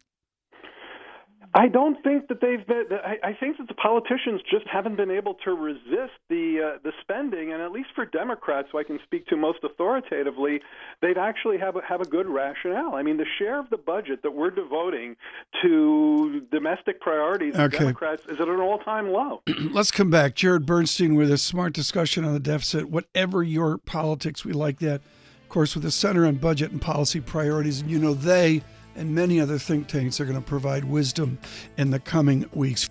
I 1.56 1.68
don't 1.68 2.02
think 2.02 2.30
that 2.30 2.42
they've 2.42 2.66
been. 2.66 2.86
I 3.24 3.34
think 3.40 3.58
that 3.58 3.68
the 3.68 3.76
politicians 3.76 4.42
just 4.50 4.66
haven't 4.68 4.96
been 4.96 5.12
able 5.12 5.36
to 5.46 5.52
resist 5.52 6.18
the 6.28 6.74
uh, 6.76 6.80
the 6.84 6.92
spending, 7.02 7.54
and 7.54 7.62
at 7.62 7.72
least 7.72 7.90
for 7.94 8.06
Democrats, 8.06 8.70
who 8.72 8.80
I 8.80 8.84
can 8.84 9.00
speak 9.04 9.28
to 9.28 9.38
most 9.38 9.60
authoritatively, 9.64 10.62
they'd 11.02 11.18
actually 11.18 11.60
have 11.60 11.76
a, 11.76 11.82
have 11.88 12.02
a 12.02 12.06
good 12.06 12.28
rationale. 12.28 12.96
I 12.96 13.04
mean, 13.04 13.18
the 13.18 13.28
share 13.38 13.60
of 13.60 13.70
the 13.70 13.78
budget 13.78 14.24
that 14.24 14.32
we're 14.32 14.50
devoting 14.50 15.16
to 15.62 16.42
domestic 16.52 17.00
priorities 17.00 17.54
okay. 17.56 17.78
Democrats 17.78 18.24
is 18.26 18.40
at 18.42 18.48
an 18.48 18.60
all 18.60 18.80
time 18.80 19.10
low. 19.10 19.44
Let's 19.72 19.92
come 19.92 20.10
back, 20.10 20.34
Jared 20.34 20.66
Bernstein, 20.66 21.14
with 21.14 21.32
a 21.32 21.38
smart 21.38 21.74
discussion 21.74 22.26
on 22.26 22.34
the 22.34 22.40
deficit. 22.40 22.90
Whatever 22.90 23.44
your 23.44 23.78
politics, 23.78 24.44
we 24.44 24.54
like 24.54 24.80
that. 24.80 25.02
Of 25.44 25.50
course, 25.50 25.76
with 25.76 25.84
the 25.84 25.92
Center 25.92 26.26
on 26.26 26.38
Budget 26.38 26.72
and 26.72 26.82
Policy 26.82 27.22
Priorities, 27.22 27.82
and 27.82 27.92
you 27.92 28.00
know 28.00 28.16
they 28.16 28.64
and 28.96 29.14
many 29.14 29.40
other 29.40 29.58
think 29.58 29.88
tanks 29.88 30.20
are 30.20 30.26
going 30.26 30.40
to 30.40 30.42
provide 30.42 30.86
wisdom 30.86 31.40
in 31.78 31.90
the 31.92 32.00
coming 32.00 32.46
weeks. 32.54 32.90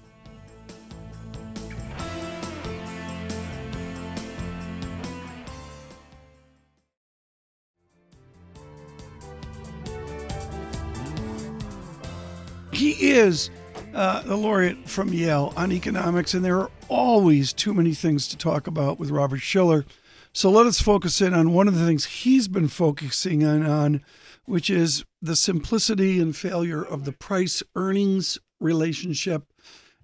He 12.73 13.11
is 13.11 13.51
uh, 13.95 14.23
the 14.23 14.37
laureate 14.37 14.89
from 14.89 15.13
Yale 15.13 15.53
on 15.57 15.71
economics, 15.71 16.35
and 16.35 16.45
there 16.45 16.59
are 16.59 16.71
always 16.89 17.53
too 17.53 17.75
many 17.75 17.95
things 17.95 18.27
to 18.29 18.37
talk 18.37 18.67
about 18.67 18.99
with 18.99 19.11
Robert 19.11 19.41
Shiller. 19.41 19.85
So 20.33 20.51
let 20.51 20.67
us 20.67 20.81
focus 20.81 21.21
in 21.21 21.35
on 21.35 21.53
one 21.53 21.69
of 21.69 21.79
the 21.79 21.85
things 21.87 22.07
he's 22.07 22.49
been 22.49 22.69
focusing 22.69 23.45
on, 23.45 23.65
on 23.65 24.03
which 24.45 24.71
is 24.71 25.05
the 25.21 25.37
simplicity 25.37 26.21
and 26.21 26.37
failure 26.37 26.83
of 26.83 27.05
the 27.05 27.13
price 27.13 27.63
earnings 27.77 28.39
relationship 28.61 29.53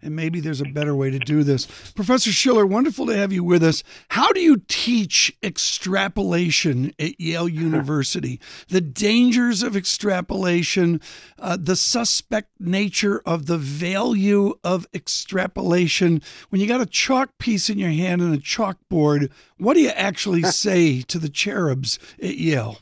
and 0.03 0.15
maybe 0.15 0.41
there's 0.41 0.61
a 0.61 0.67
better 0.67 0.95
way 0.95 1.11
to 1.11 1.19
do 1.19 1.43
this. 1.43 1.67
Professor 1.95 2.31
Shiller, 2.31 2.67
wonderful 2.67 3.07
to 3.07 3.17
have 3.17 3.33
you 3.33 3.43
with 3.43 3.63
us. 3.63 3.83
How 4.09 4.33
do 4.33 4.41
you 4.41 4.63
teach 4.69 5.37
extrapolation 5.43 6.93
at 6.99 7.21
Yale 7.21 7.49
University? 7.69 8.41
the 8.69 8.81
dangers 8.81 9.63
of 9.63 9.77
extrapolation, 9.77 11.01
uh, 11.39 11.57
the 11.59 11.77
suspect 11.77 12.51
nature 12.61 13.23
of 13.25 13.47
the 13.47 13.59
value 13.59 14.55
of 14.63 14.87
extrapolation. 14.95 16.23
When 16.51 16.61
you 16.61 16.67
got 16.67 16.81
a 16.81 16.87
chalk 16.87 17.39
piece 17.39 17.71
in 17.71 17.79
your 17.79 17.91
hand 17.91 18.23
and 18.23 18.35
a 18.35 18.39
chalkboard, 18.39 19.31
what 19.57 19.75
do 19.75 19.81
you 19.81 19.91
actually 19.91 20.43
say 20.45 21.03
to 21.03 21.19
the 21.19 21.29
cherubs 21.29 21.99
at 22.23 22.37
Yale? 22.37 22.79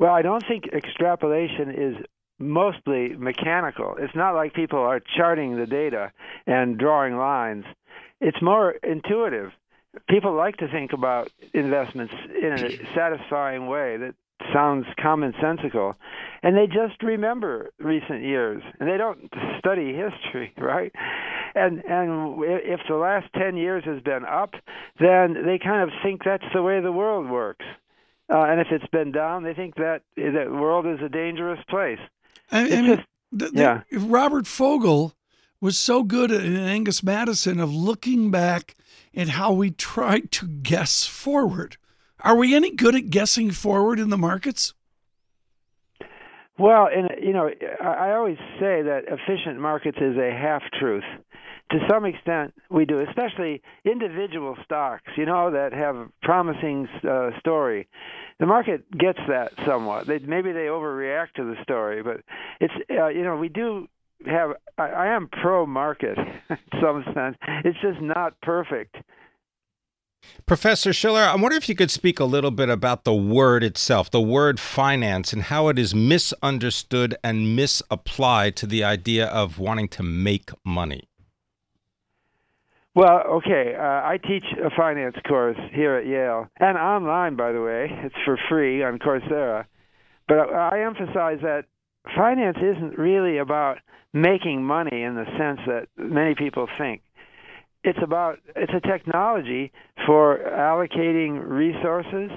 Well, 0.00 0.14
I 0.14 0.22
don't 0.22 0.42
think 0.48 0.64
extrapolation 0.72 1.70
is 1.70 1.96
mostly 2.38 3.10
mechanical. 3.18 3.96
It's 3.98 4.14
not 4.14 4.34
like 4.34 4.54
people 4.54 4.78
are 4.78 4.98
charting 4.98 5.58
the 5.58 5.66
data 5.66 6.10
and 6.46 6.78
drawing 6.78 7.18
lines. 7.18 7.66
It's 8.18 8.40
more 8.40 8.70
intuitive. 8.82 9.50
People 10.08 10.34
like 10.34 10.56
to 10.56 10.68
think 10.68 10.94
about 10.94 11.30
investments 11.52 12.14
in 12.40 12.52
a 12.52 12.94
satisfying 12.94 13.66
way 13.66 13.98
that 13.98 14.14
sounds 14.54 14.86
commonsensical, 14.98 15.96
and 16.42 16.56
they 16.56 16.66
just 16.66 17.02
remember 17.02 17.70
recent 17.78 18.22
years, 18.22 18.62
and 18.78 18.88
they 18.88 18.96
don't 18.96 19.30
study 19.58 19.92
history, 19.94 20.54
right? 20.58 20.92
And 21.54 21.84
and 21.84 22.42
if 22.42 22.80
the 22.88 22.94
last 22.94 23.26
ten 23.34 23.58
years 23.58 23.84
has 23.84 24.00
been 24.02 24.24
up, 24.24 24.54
then 24.98 25.44
they 25.44 25.58
kind 25.58 25.82
of 25.82 25.90
think 26.02 26.22
that's 26.24 26.44
the 26.54 26.62
way 26.62 26.80
the 26.80 26.92
world 26.92 27.28
works. 27.28 27.66
Uh, 28.30 28.44
and 28.44 28.60
if 28.60 28.68
it's 28.70 28.86
been 28.92 29.10
down, 29.10 29.42
they 29.42 29.54
think 29.54 29.74
that 29.76 30.02
the 30.16 30.46
world 30.50 30.86
is 30.86 31.00
a 31.04 31.08
dangerous 31.08 31.58
place. 31.68 31.98
I, 32.52 32.60
I 32.60 32.82
mean, 32.82 33.04
the, 33.32 33.50
the, 33.50 33.50
yeah. 33.54 33.82
Robert 33.92 34.46
Fogel 34.46 35.14
was 35.60 35.76
so 35.76 36.02
good 36.02 36.30
in 36.30 36.56
Angus 36.56 37.02
Maddison 37.02 37.58
of 37.60 37.74
looking 37.74 38.30
back 38.30 38.76
at 39.14 39.30
how 39.30 39.52
we 39.52 39.70
tried 39.70 40.30
to 40.32 40.46
guess 40.46 41.04
forward. 41.04 41.76
Are 42.20 42.36
we 42.36 42.54
any 42.54 42.70
good 42.70 42.94
at 42.94 43.10
guessing 43.10 43.50
forward 43.50 43.98
in 43.98 44.10
the 44.10 44.18
markets? 44.18 44.74
Well, 46.58 46.88
and 46.94 47.08
you 47.22 47.32
know, 47.32 47.50
I 47.82 48.12
always 48.12 48.36
say 48.58 48.82
that 48.82 49.04
efficient 49.08 49.58
markets 49.58 49.96
is 49.98 50.16
a 50.18 50.30
half 50.30 50.62
truth 50.78 51.04
to 51.70 51.78
some 51.88 52.04
extent 52.04 52.54
we 52.70 52.84
do 52.84 53.00
especially 53.00 53.62
individual 53.84 54.56
stocks 54.64 55.10
you 55.16 55.26
know 55.26 55.50
that 55.50 55.72
have 55.72 55.96
a 55.96 56.08
promising 56.22 56.88
uh, 57.08 57.30
story. 57.38 57.88
The 58.38 58.46
market 58.46 58.90
gets 58.96 59.18
that 59.28 59.52
somewhat. 59.66 60.06
They 60.06 60.18
maybe 60.18 60.52
they 60.52 60.66
overreact 60.66 61.34
to 61.36 61.44
the 61.44 61.56
story 61.62 62.02
but 62.02 62.22
it's 62.60 62.74
uh, 62.90 63.08
you 63.08 63.22
know 63.22 63.36
we 63.36 63.48
do 63.48 63.88
have 64.26 64.52
I, 64.78 64.88
I 64.88 65.06
am 65.08 65.28
pro 65.28 65.66
market 65.66 66.18
in 66.50 66.58
some 66.80 67.04
sense. 67.14 67.36
It's 67.64 67.78
just 67.80 68.00
not 68.00 68.40
perfect. 68.40 68.96
Professor 70.46 70.92
Shiller, 70.92 71.22
I 71.22 71.34
wonder 71.36 71.56
if 71.56 71.68
you 71.68 71.74
could 71.74 71.90
speak 71.90 72.20
a 72.20 72.24
little 72.24 72.50
bit 72.50 72.68
about 72.68 73.04
the 73.04 73.14
word 73.14 73.64
itself, 73.64 74.10
the 74.10 74.20
word 74.20 74.60
finance, 74.60 75.32
and 75.32 75.42
how 75.44 75.68
it 75.68 75.78
is 75.78 75.94
misunderstood 75.94 77.16
and 77.24 77.56
misapplied 77.56 78.56
to 78.56 78.66
the 78.66 78.84
idea 78.84 79.26
of 79.26 79.58
wanting 79.58 79.88
to 79.88 80.02
make 80.02 80.50
money. 80.64 81.09
Well, 82.94 83.22
okay. 83.36 83.74
Uh, 83.78 83.82
I 83.82 84.18
teach 84.22 84.44
a 84.62 84.70
finance 84.76 85.14
course 85.28 85.56
here 85.72 85.96
at 85.96 86.06
Yale, 86.06 86.48
and 86.58 86.76
online, 86.76 87.36
by 87.36 87.52
the 87.52 87.62
way. 87.62 87.88
It's 88.04 88.14
for 88.24 88.38
free 88.48 88.82
on 88.82 88.98
Coursera. 88.98 89.64
But 90.26 90.52
I 90.52 90.84
emphasize 90.84 91.38
that 91.42 91.64
finance 92.16 92.56
isn't 92.58 92.98
really 92.98 93.38
about 93.38 93.78
making 94.12 94.64
money 94.64 95.02
in 95.02 95.14
the 95.14 95.24
sense 95.38 95.60
that 95.66 95.86
many 95.96 96.34
people 96.34 96.66
think. 96.78 97.02
It's 97.84 97.98
about 98.02 98.38
it's 98.56 98.72
a 98.74 98.86
technology 98.86 99.72
for 100.04 100.38
allocating 100.38 101.48
resources, 101.48 102.30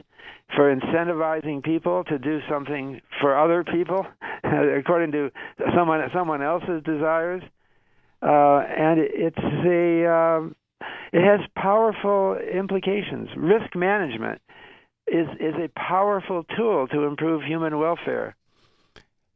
for 0.55 0.73
incentivizing 0.73 1.63
people 1.63 2.03
to 2.05 2.19
do 2.19 2.39
something 2.49 3.01
for 3.19 3.37
other 3.37 3.63
people 3.63 4.05
according 4.43 5.11
to 5.11 5.29
someone 5.75 5.99
someone 6.13 6.41
else's 6.41 6.83
desires 6.83 7.43
uh, 8.23 8.59
and 8.59 8.99
it's 8.99 9.37
a 9.37 10.09
um, 10.09 10.55
it 11.11 11.23
has 11.23 11.41
powerful 11.55 12.37
implications. 12.37 13.29
Risk 13.35 13.75
management 13.75 14.41
is 15.07 15.27
is 15.39 15.55
a 15.55 15.69
powerful 15.77 16.45
tool 16.55 16.87
to 16.87 17.03
improve 17.03 17.43
human 17.43 17.77
welfare. 17.79 18.35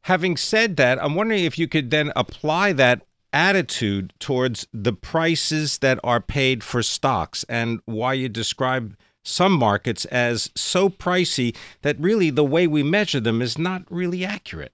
Having 0.02 0.38
said 0.38 0.76
that, 0.76 1.02
I'm 1.02 1.14
wondering 1.14 1.44
if 1.44 1.58
you 1.58 1.68
could 1.68 1.90
then 1.90 2.12
apply 2.16 2.72
that 2.74 3.02
attitude 3.32 4.14
towards 4.18 4.66
the 4.72 4.92
prices 4.92 5.78
that 5.78 6.00
are 6.02 6.20
paid 6.20 6.64
for 6.64 6.82
stocks 6.82 7.44
and 7.48 7.80
why 7.84 8.14
you 8.14 8.28
describe 8.28 8.96
some 9.22 9.52
markets 9.52 10.06
as 10.06 10.50
so 10.54 10.88
pricey 10.88 11.54
that 11.82 12.00
really 12.00 12.30
the 12.30 12.44
way 12.44 12.66
we 12.66 12.82
measure 12.82 13.20
them 13.20 13.42
is 13.42 13.58
not 13.58 13.82
really 13.90 14.24
accurate. 14.24 14.72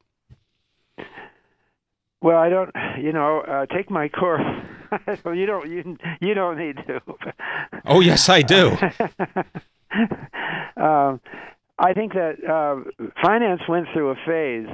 Well, 2.24 2.38
I 2.38 2.48
don't. 2.48 2.74
You 2.98 3.12
know, 3.12 3.40
uh, 3.40 3.66
take 3.66 3.90
my 3.90 4.08
course. 4.08 4.40
you 5.26 5.44
don't. 5.44 5.68
You 5.70 5.98
you 6.22 6.32
don't 6.32 6.56
need 6.56 6.78
to. 6.86 7.02
oh 7.84 8.00
yes, 8.00 8.30
I 8.30 8.40
do. 8.40 8.70
um, 10.82 11.20
I 11.78 11.92
think 11.92 12.14
that 12.14 12.42
uh, 12.48 12.76
finance 13.20 13.60
went 13.68 13.88
through 13.92 14.12
a 14.12 14.16
phase. 14.26 14.68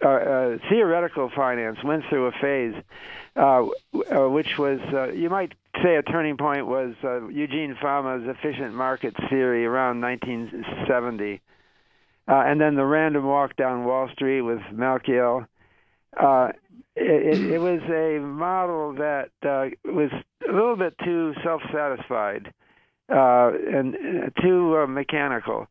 Uh, 0.00 0.08
uh, 0.08 0.58
theoretical 0.70 1.28
finance 1.34 1.82
went 1.82 2.04
through 2.08 2.26
a 2.26 2.32
phase, 2.40 2.74
uh, 3.34 3.66
uh, 4.14 4.28
which 4.28 4.56
was 4.56 4.78
uh, 4.92 5.10
you 5.10 5.28
might 5.28 5.54
say 5.82 5.96
a 5.96 6.04
turning 6.04 6.36
point 6.36 6.68
was 6.68 6.94
uh, 7.02 7.26
Eugene 7.26 7.76
Fama's 7.82 8.28
efficient 8.28 8.74
market 8.74 9.16
theory 9.28 9.66
around 9.66 10.00
1970, 10.00 11.40
uh, 12.28 12.32
and 12.46 12.60
then 12.60 12.76
the 12.76 12.84
random 12.84 13.24
walk 13.24 13.56
down 13.56 13.84
Wall 13.86 14.08
Street 14.12 14.42
with 14.42 14.60
Malkiel. 14.72 15.48
Uh, 16.16 16.52
it, 16.96 17.40
it, 17.52 17.58
was 17.58 17.80
a 17.88 18.20
model 18.20 18.94
that 18.94 19.30
uh, 19.42 19.70
was 19.84 20.10
a 20.48 20.52
little 20.52 20.76
bit 20.76 20.94
too 21.04 21.34
self-satisfied 21.42 22.52
uh, 23.08 23.50
and 23.72 23.94
uh, 23.94 24.40
too 24.40 24.76
uh, 24.76 24.86
mechanical. 24.86 25.66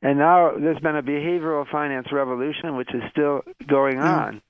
And 0.00 0.18
now 0.18 0.52
there's 0.56 0.78
been 0.78 0.96
a 0.96 1.02
behavioral 1.02 1.68
finance 1.68 2.08
revolution, 2.12 2.76
which 2.76 2.94
is 2.94 3.02
still 3.10 3.42
going 3.66 3.98
on. 3.98 4.40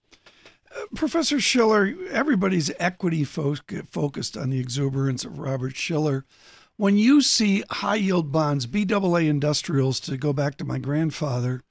Uh, 0.71 0.81
Professor 0.95 1.41
Shiller, 1.41 1.95
everybody's 2.11 2.71
equity 2.79 3.25
fo- 3.25 3.57
focused 3.91 4.37
on 4.37 4.51
the 4.51 4.61
exuberance 4.61 5.25
of 5.25 5.39
Robert 5.39 5.75
Shiller. 5.75 6.27
When 6.77 6.97
you 6.97 7.23
see 7.23 7.65
high 7.71 7.97
yield 7.97 8.31
bonds, 8.31 8.67
BAA 8.67 9.17
industrials, 9.17 9.99
to 10.01 10.17
go 10.17 10.33
back 10.33 10.57
to 10.59 10.65
my 10.65 10.79
grandfather, 10.79 11.63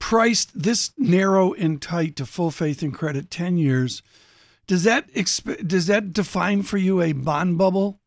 priced 0.00 0.60
this 0.60 0.90
narrow 0.98 1.52
and 1.52 1.80
tight 1.80 2.16
to 2.16 2.26
full 2.26 2.50
faith 2.50 2.82
and 2.82 2.92
credit 2.92 3.30
10 3.30 3.56
years, 3.58 4.02
does 4.66 4.82
that 4.82 5.12
exp- 5.14 5.66
does 5.66 5.86
that 5.86 6.12
define 6.12 6.62
for 6.62 6.78
you 6.78 7.00
a 7.00 7.12
bond 7.12 7.58
bubble 7.58 8.00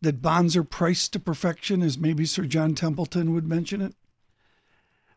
that 0.00 0.22
bonds 0.22 0.56
are 0.56 0.62
priced 0.62 1.12
to 1.12 1.18
perfection 1.18 1.82
as 1.82 1.98
maybe 1.98 2.24
Sir 2.24 2.44
John 2.44 2.74
Templeton 2.74 3.34
would 3.34 3.48
mention 3.48 3.80
it? 3.80 3.94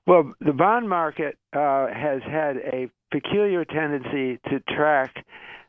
Well, 0.07 0.33
the 0.39 0.53
bond 0.53 0.89
market 0.89 1.37
uh, 1.53 1.87
has 1.87 2.21
had 2.23 2.57
a 2.57 2.89
peculiar 3.11 3.63
tendency 3.65 4.39
to 4.49 4.59
track 4.75 5.23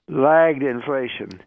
lagged 0.08 0.62
inflation. 0.62 1.40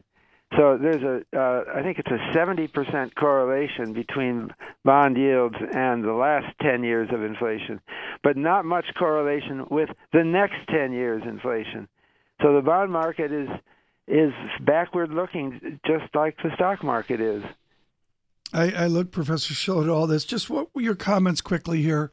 So 0.54 0.78
there's 0.80 1.04
a, 1.04 1.38
uh, 1.38 1.64
I 1.76 1.82
think 1.82 2.00
it's 2.00 2.12
a 2.12 2.38
70% 2.38 3.16
correlation 3.16 3.94
between 3.94 4.50
bond 4.86 5.18
yields 5.18 5.56
and 5.74 6.04
the 6.04 6.14
last 6.14 6.48
10 6.62 6.84
years 6.84 7.10
of 7.12 7.24
inflation, 7.24 7.82
but 8.24 8.38
not 8.38 8.64
much 8.64 8.86
correlation 8.98 9.66
with 9.70 9.90
the 10.14 10.24
next 10.24 10.56
10 10.70 10.94
years 10.94 11.24
inflation. 11.26 11.88
So 12.42 12.54
the 12.54 12.62
bond 12.62 12.92
market 12.92 13.32
is 13.32 13.50
is 14.08 14.34
backward 14.62 15.10
looking, 15.10 15.80
just 15.86 16.14
like 16.14 16.38
the 16.44 16.54
stock 16.54 16.84
market 16.84 17.20
is. 17.20 17.44
I, 18.54 18.72
I 18.72 18.86
look, 18.88 19.12
Professor 19.12 19.56
Schill, 19.56 19.82
at 19.82 19.90
all 19.90 20.06
this. 20.06 20.26
Just 20.26 20.48
what 20.48 20.74
were 20.76 20.82
your 20.82 20.96
comments 20.96 21.42
quickly 21.42 21.82
here 21.82 22.12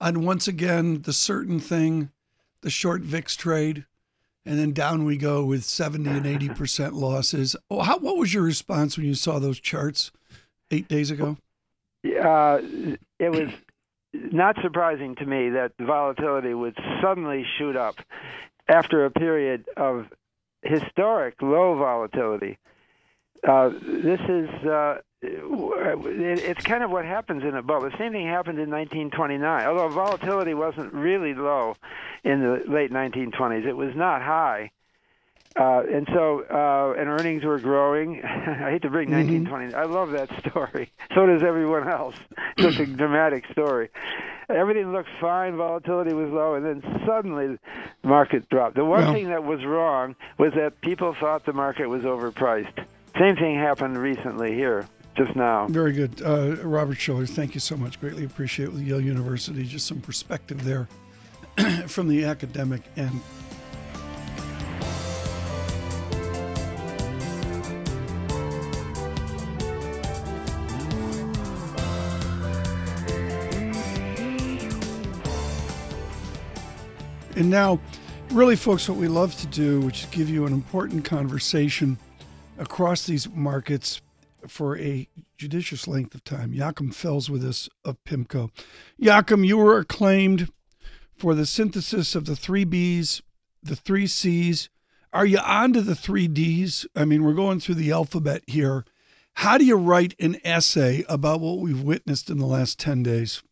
on 0.00 0.24
once 0.24 0.46
again 0.46 1.02
the 1.02 1.12
certain 1.12 1.58
thing 1.58 2.10
the 2.60 2.70
short 2.70 3.02
VIX 3.02 3.34
trade, 3.34 3.84
and 4.44 4.58
then 4.58 4.72
down 4.72 5.04
we 5.04 5.16
go 5.16 5.44
with 5.44 5.64
70 5.64 6.08
and 6.10 6.26
80 6.26 6.48
percent 6.50 6.94
losses. 6.94 7.56
Oh, 7.70 7.82
how, 7.82 7.98
what 7.98 8.16
was 8.16 8.34
your 8.34 8.42
response 8.42 8.96
when 8.96 9.06
you 9.06 9.14
saw 9.14 9.38
those 9.38 9.60
charts 9.60 10.10
eight 10.70 10.88
days 10.88 11.10
ago? 11.10 11.36
Uh, 12.04 12.58
it 13.18 13.30
was 13.30 13.50
not 14.12 14.56
surprising 14.62 15.14
to 15.16 15.26
me 15.26 15.50
that 15.50 15.72
volatility 15.80 16.54
would 16.54 16.76
suddenly 17.00 17.44
shoot 17.58 17.76
up 17.76 17.96
after 18.68 19.04
a 19.04 19.10
period 19.10 19.64
of 19.76 20.06
historic 20.62 21.40
low 21.40 21.76
volatility. 21.76 22.58
Uh, 23.46 23.70
this 23.70 24.20
is 24.28 24.48
uh, 24.66 24.98
it's 25.22 26.64
kind 26.64 26.82
of 26.82 26.90
what 26.90 27.04
happens 27.04 27.44
in 27.44 27.54
a 27.54 27.62
bubble. 27.62 27.88
The 27.88 27.96
same 27.96 28.12
thing 28.12 28.26
happened 28.26 28.58
in 28.58 28.70
1929. 28.70 29.66
Although 29.66 29.88
volatility 29.88 30.54
wasn't 30.54 30.92
really 30.92 31.34
low 31.34 31.76
in 32.24 32.40
the 32.40 32.64
late 32.68 32.90
1920s, 32.90 33.64
it 33.64 33.76
was 33.76 33.94
not 33.94 34.22
high. 34.22 34.70
Uh, 35.54 35.82
and 35.82 36.08
so, 36.12 36.44
uh, 36.50 36.98
and 36.98 37.08
earnings 37.08 37.44
were 37.44 37.58
growing. 37.58 38.22
I 38.24 38.70
hate 38.70 38.82
to 38.82 38.90
bring 38.90 39.10
mm-hmm. 39.10 39.44
1920. 39.44 39.74
I 39.74 39.84
love 39.84 40.10
that 40.12 40.28
story. 40.40 40.90
So 41.14 41.26
does 41.26 41.42
everyone 41.42 41.88
else. 41.88 42.16
It's 42.56 42.78
a 42.78 42.86
dramatic 42.86 43.44
story. 43.52 43.90
Everything 44.48 44.92
looked 44.92 45.10
fine. 45.20 45.56
Volatility 45.56 46.14
was 46.14 46.30
low, 46.30 46.54
and 46.54 46.64
then 46.64 47.00
suddenly, 47.06 47.58
the 48.00 48.08
market 48.08 48.48
dropped. 48.48 48.76
The 48.76 48.84
one 48.84 49.12
thing 49.12 49.28
that 49.28 49.44
was 49.44 49.62
wrong 49.64 50.16
was 50.38 50.52
that 50.54 50.80
people 50.80 51.14
thought 51.18 51.44
the 51.44 51.52
market 51.52 51.88
was 51.88 52.02
overpriced. 52.02 52.86
Same 53.18 53.36
thing 53.36 53.56
happened 53.56 53.98
recently 53.98 54.54
here 54.54 54.86
just 55.16 55.36
now. 55.36 55.66
Very 55.68 55.92
good. 55.92 56.22
Uh, 56.22 56.56
Robert 56.62 56.98
Shiller, 56.98 57.26
thank 57.26 57.54
you 57.54 57.60
so 57.60 57.76
much. 57.76 58.00
Greatly 58.00 58.24
appreciate 58.24 58.66
it 58.66 58.72
with 58.72 58.82
Yale 58.82 59.00
University. 59.00 59.64
Just 59.64 59.86
some 59.86 60.00
perspective 60.00 60.64
there 60.64 60.88
from 61.86 62.08
the 62.08 62.24
academic 62.24 62.82
end. 62.96 63.20
And 77.34 77.50
now, 77.50 77.80
really, 78.30 78.56
folks, 78.56 78.88
what 78.88 78.98
we 78.98 79.08
love 79.08 79.34
to 79.38 79.46
do, 79.48 79.80
which 79.80 80.04
is 80.04 80.06
give 80.10 80.28
you 80.28 80.46
an 80.46 80.52
important 80.52 81.04
conversation 81.04 81.98
across 82.58 83.04
these 83.04 83.28
markets 83.30 84.00
for 84.48 84.78
a 84.78 85.08
judicious 85.36 85.86
length 85.86 86.14
of 86.14 86.24
time. 86.24 86.52
Joachim 86.52 86.90
Fels 86.90 87.30
with 87.30 87.44
us 87.44 87.68
of 87.84 88.02
PIMCO. 88.04 88.50
Joachim, 88.98 89.44
you 89.44 89.56
were 89.56 89.78
acclaimed 89.78 90.50
for 91.16 91.34
the 91.34 91.46
synthesis 91.46 92.14
of 92.14 92.24
the 92.24 92.36
three 92.36 92.64
B's, 92.64 93.22
the 93.62 93.76
three 93.76 94.06
C's. 94.06 94.68
Are 95.12 95.26
you 95.26 95.38
on 95.38 95.72
to 95.74 95.82
the 95.82 95.94
three 95.94 96.28
D's? 96.28 96.86
I 96.96 97.04
mean, 97.04 97.22
we're 97.22 97.34
going 97.34 97.60
through 97.60 97.76
the 97.76 97.92
alphabet 97.92 98.42
here. 98.46 98.84
How 99.34 99.58
do 99.58 99.64
you 99.64 99.76
write 99.76 100.14
an 100.20 100.38
essay 100.44 101.04
about 101.08 101.40
what 101.40 101.58
we've 101.58 101.82
witnessed 101.82 102.30
in 102.30 102.38
the 102.38 102.46
last 102.46 102.78
10 102.78 103.02
days? 103.02 103.42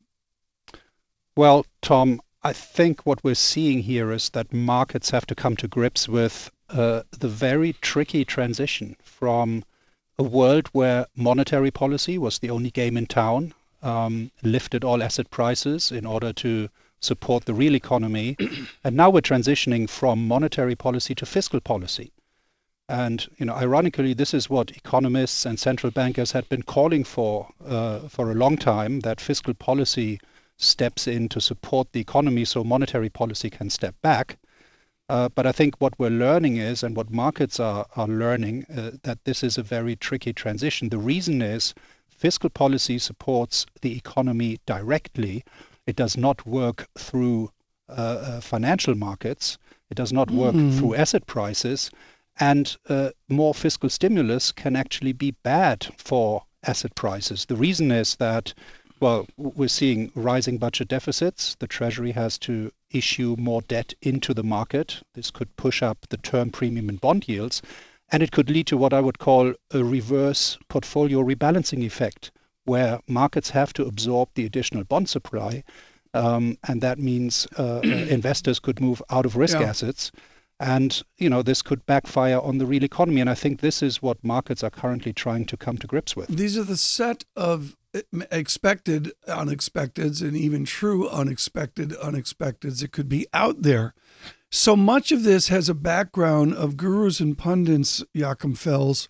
Well, 1.36 1.64
Tom, 1.80 2.20
I 2.42 2.52
think 2.52 3.06
what 3.06 3.22
we're 3.22 3.34
seeing 3.34 3.80
here 3.80 4.12
is 4.12 4.30
that 4.30 4.52
markets 4.52 5.10
have 5.10 5.26
to 5.26 5.34
come 5.34 5.56
to 5.56 5.68
grips 5.68 6.08
with 6.08 6.50
uh, 6.68 7.02
the 7.18 7.28
very 7.28 7.72
tricky 7.74 8.24
transition 8.24 8.96
from 9.02 9.64
a 10.20 10.22
world 10.22 10.68
where 10.72 11.06
monetary 11.16 11.70
policy 11.70 12.18
was 12.18 12.38
the 12.38 12.50
only 12.50 12.70
game 12.70 12.98
in 12.98 13.06
town, 13.06 13.54
um, 13.82 14.30
lifted 14.42 14.84
all 14.84 15.02
asset 15.02 15.30
prices 15.30 15.90
in 15.90 16.04
order 16.04 16.30
to 16.30 16.68
support 17.00 17.46
the 17.46 17.54
real 17.54 17.74
economy. 17.74 18.36
and 18.84 18.94
now 18.94 19.08
we're 19.08 19.22
transitioning 19.22 19.88
from 19.88 20.28
monetary 20.28 20.76
policy 20.76 21.14
to 21.14 21.24
fiscal 21.24 21.58
policy. 21.58 22.12
And 22.86 23.26
you 23.38 23.46
know, 23.46 23.54
ironically, 23.54 24.12
this 24.12 24.34
is 24.34 24.50
what 24.50 24.76
economists 24.76 25.46
and 25.46 25.58
central 25.58 25.90
bankers 25.90 26.32
had 26.32 26.46
been 26.50 26.64
calling 26.64 27.04
for 27.04 27.48
uh, 27.64 28.00
for 28.08 28.30
a 28.30 28.34
long 28.34 28.58
time: 28.58 29.00
that 29.00 29.22
fiscal 29.22 29.54
policy 29.54 30.20
steps 30.58 31.06
in 31.06 31.30
to 31.30 31.40
support 31.40 31.92
the 31.92 32.00
economy, 32.00 32.44
so 32.44 32.62
monetary 32.62 33.08
policy 33.08 33.48
can 33.48 33.70
step 33.70 33.94
back. 34.02 34.36
Uh, 35.10 35.28
but 35.28 35.44
I 35.44 35.50
think 35.50 35.74
what 35.78 35.98
we're 35.98 36.08
learning 36.08 36.58
is, 36.58 36.84
and 36.84 36.94
what 36.94 37.10
markets 37.10 37.58
are, 37.58 37.84
are 37.96 38.06
learning, 38.06 38.64
uh, 38.66 38.92
that 39.02 39.24
this 39.24 39.42
is 39.42 39.58
a 39.58 39.62
very 39.64 39.96
tricky 39.96 40.32
transition. 40.32 40.88
The 40.88 40.98
reason 40.98 41.42
is 41.42 41.74
fiscal 42.08 42.48
policy 42.48 42.98
supports 43.00 43.66
the 43.82 43.96
economy 43.96 44.60
directly. 44.66 45.42
It 45.84 45.96
does 45.96 46.16
not 46.16 46.46
work 46.46 46.86
through 46.96 47.50
uh, 47.88 47.92
uh 47.92 48.40
financial 48.40 48.94
markets. 48.94 49.58
It 49.90 49.96
does 49.96 50.12
not 50.12 50.30
work 50.30 50.54
mm. 50.54 50.78
through 50.78 50.94
asset 50.94 51.26
prices. 51.26 51.90
And 52.38 52.76
uh, 52.88 53.10
more 53.28 53.52
fiscal 53.52 53.90
stimulus 53.90 54.52
can 54.52 54.76
actually 54.76 55.12
be 55.12 55.32
bad 55.42 55.88
for 55.98 56.44
asset 56.62 56.94
prices. 56.94 57.46
The 57.46 57.56
reason 57.56 57.90
is 57.90 58.14
that 58.16 58.54
well, 59.00 59.26
we're 59.36 59.68
seeing 59.68 60.12
rising 60.14 60.58
budget 60.58 60.88
deficits. 60.88 61.56
The 61.58 61.66
Treasury 61.66 62.12
has 62.12 62.38
to 62.40 62.70
issue 62.90 63.34
more 63.38 63.62
debt 63.62 63.94
into 64.02 64.34
the 64.34 64.42
market. 64.42 65.02
This 65.14 65.30
could 65.30 65.56
push 65.56 65.82
up 65.82 66.06
the 66.10 66.18
term 66.18 66.50
premium 66.50 66.88
and 66.88 67.00
bond 67.00 67.26
yields, 67.26 67.62
and 68.10 68.22
it 68.22 68.30
could 68.30 68.50
lead 68.50 68.66
to 68.68 68.76
what 68.76 68.92
I 68.92 69.00
would 69.00 69.18
call 69.18 69.54
a 69.70 69.82
reverse 69.82 70.58
portfolio 70.68 71.22
rebalancing 71.22 71.82
effect, 71.82 72.30
where 72.64 73.00
markets 73.08 73.50
have 73.50 73.72
to 73.74 73.86
absorb 73.86 74.28
the 74.34 74.44
additional 74.44 74.84
bond 74.84 75.08
supply, 75.08 75.64
um, 76.12 76.58
and 76.68 76.82
that 76.82 76.98
means 76.98 77.46
uh, 77.58 77.78
uh, 77.78 77.80
investors 77.84 78.58
could 78.58 78.80
move 78.80 79.02
out 79.10 79.26
of 79.26 79.36
risk 79.36 79.58
yeah. 79.58 79.66
assets. 79.66 80.12
And 80.58 81.02
you 81.16 81.30
know 81.30 81.40
this 81.40 81.62
could 81.62 81.86
backfire 81.86 82.38
on 82.38 82.58
the 82.58 82.66
real 82.66 82.84
economy, 82.84 83.22
and 83.22 83.30
I 83.30 83.34
think 83.34 83.60
this 83.60 83.82
is 83.82 84.02
what 84.02 84.22
markets 84.22 84.62
are 84.62 84.68
currently 84.68 85.14
trying 85.14 85.46
to 85.46 85.56
come 85.56 85.78
to 85.78 85.86
grips 85.86 86.14
with. 86.14 86.28
These 86.28 86.58
are 86.58 86.64
the 86.64 86.76
set 86.76 87.24
of 87.34 87.74
expected 88.30 89.12
unexpecteds 89.26 90.22
and 90.22 90.36
even 90.36 90.64
true 90.64 91.08
unexpected 91.08 91.90
unexpecteds 91.90 92.82
it 92.82 92.92
could 92.92 93.08
be 93.08 93.26
out 93.32 93.62
there. 93.62 93.94
So 94.50 94.76
much 94.76 95.12
of 95.12 95.22
this 95.22 95.48
has 95.48 95.68
a 95.68 95.74
background 95.74 96.54
of 96.54 96.76
gurus 96.76 97.20
and 97.20 97.38
pundits, 97.38 98.02
Joachim 98.12 98.54
Fels, 98.54 99.08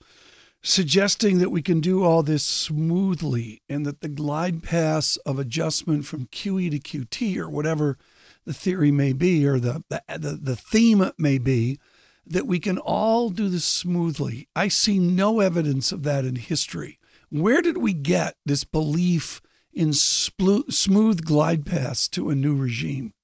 suggesting 0.63 1.39
that 1.39 1.51
we 1.51 1.63
can 1.63 1.81
do 1.81 2.05
all 2.05 2.23
this 2.23 2.45
smoothly 2.45 3.63
and 3.69 3.87
that 3.87 4.01
the 4.01 4.09
glide 4.09 4.63
paths 4.63 5.17
of 5.19 5.39
adjustment 5.39 6.05
from 6.05 6.27
QE 6.27 6.71
to 6.71 6.79
QT 6.79 7.39
or 7.39 7.49
whatever 7.49 7.97
the 8.45 8.53
theory 8.53 8.91
may 8.91 9.13
be 9.13 9.47
or 9.47 9.59
the, 9.59 9.83
the, 9.89 10.39
the 10.41 10.57
theme 10.57 11.11
may 11.17 11.39
be, 11.39 11.79
that 12.27 12.47
we 12.47 12.61
can 12.61 12.79
all 12.79 13.31
do 13.31 13.49
this 13.49 13.65
smoothly. 13.65 14.49
I 14.55 14.69
see 14.69 14.99
no 14.99 15.41
evidence 15.41 15.91
of 15.93 16.03
that 16.05 16.25
in 16.25 16.37
history. 16.37 17.00
Where 17.31 17.63
did 17.63 17.79
we 17.79 17.93
get 17.93 18.37
this 18.45 18.65
belief 18.65 19.41
in 19.73 19.91
spl- 19.91 20.73
smooth 20.73 21.25
glide 21.25 21.65
paths 21.65 22.09
to 22.09 22.31
a 22.31 22.35
new 22.35 22.57
regime? 22.57 23.15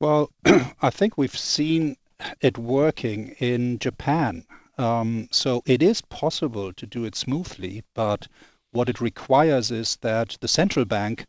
Well, 0.00 0.32
I 0.82 0.90
think 0.90 1.16
we've 1.16 1.38
seen 1.38 1.96
it 2.40 2.58
working 2.58 3.28
in 3.38 3.78
Japan. 3.78 4.44
Um, 4.76 5.28
so 5.30 5.62
it 5.66 5.82
is 5.82 6.00
possible 6.02 6.72
to 6.72 6.86
do 6.86 7.04
it 7.04 7.14
smoothly, 7.14 7.84
but 7.94 8.26
what 8.72 8.88
it 8.88 9.00
requires 9.00 9.70
is 9.70 9.96
that 10.00 10.36
the 10.40 10.48
central 10.48 10.84
bank, 10.84 11.26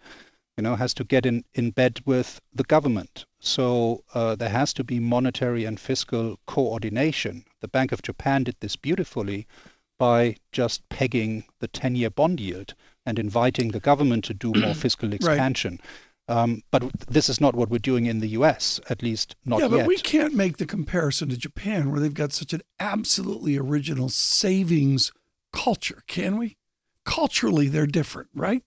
you 0.58 0.64
know, 0.64 0.76
has 0.76 0.96
to 0.96 1.04
get 1.04 1.26
in, 1.26 1.44
in 1.54 1.72
bed 1.72 2.02
with 2.06 2.42
the 2.54 2.64
government. 2.64 3.26
So 3.40 4.04
uh, 4.16 4.36
there 4.36 4.50
has 4.50 4.74
to 4.74 4.84
be 4.84 5.00
monetary 5.00 5.66
and 5.66 5.80
fiscal 5.80 6.40
coordination. 6.48 7.46
The 7.60 7.68
Bank 7.68 7.92
of 7.92 8.02
Japan 8.02 8.46
did 8.46 8.56
this 8.60 8.76
beautifully 8.76 9.48
by 10.02 10.36
just 10.52 10.90
pegging 10.90 11.44
the 11.60 11.68
10 11.68 11.94
year 11.94 12.10
bond 12.10 12.40
yield 12.40 12.74
and 13.06 13.20
inviting 13.20 13.68
the 13.68 13.80
government 13.80 14.24
to 14.24 14.34
do 14.34 14.52
more 14.52 14.74
fiscal 14.86 15.14
expansion. 15.14 15.80
Right. 16.28 16.38
Um, 16.38 16.64
but 16.72 16.82
this 17.08 17.30
is 17.30 17.40
not 17.40 17.54
what 17.54 17.70
we're 17.70 17.78
doing 17.78 18.08
in 18.08 18.20
the 18.20 18.30
US, 18.30 18.80
at 18.90 19.04
least 19.04 19.36
not 19.46 19.60
yet. 19.60 19.70
Yeah, 19.70 19.78
but 19.78 19.86
we 19.86 19.98
can't 19.98 20.34
make 20.34 20.58
the 20.58 20.66
comparison 20.66 21.30
to 21.30 21.38
Japan 21.38 21.92
where 21.92 22.00
they've 22.00 22.12
got 22.12 22.34
such 22.34 22.52
an 22.52 22.64
absolutely 22.80 23.58
original 23.58 24.10
savings 24.10 25.12
culture, 25.54 26.02
can 26.08 26.40
we? 26.40 26.58
Culturally, 27.06 27.68
they're 27.68 27.86
different, 27.86 28.30
right? 28.34 28.64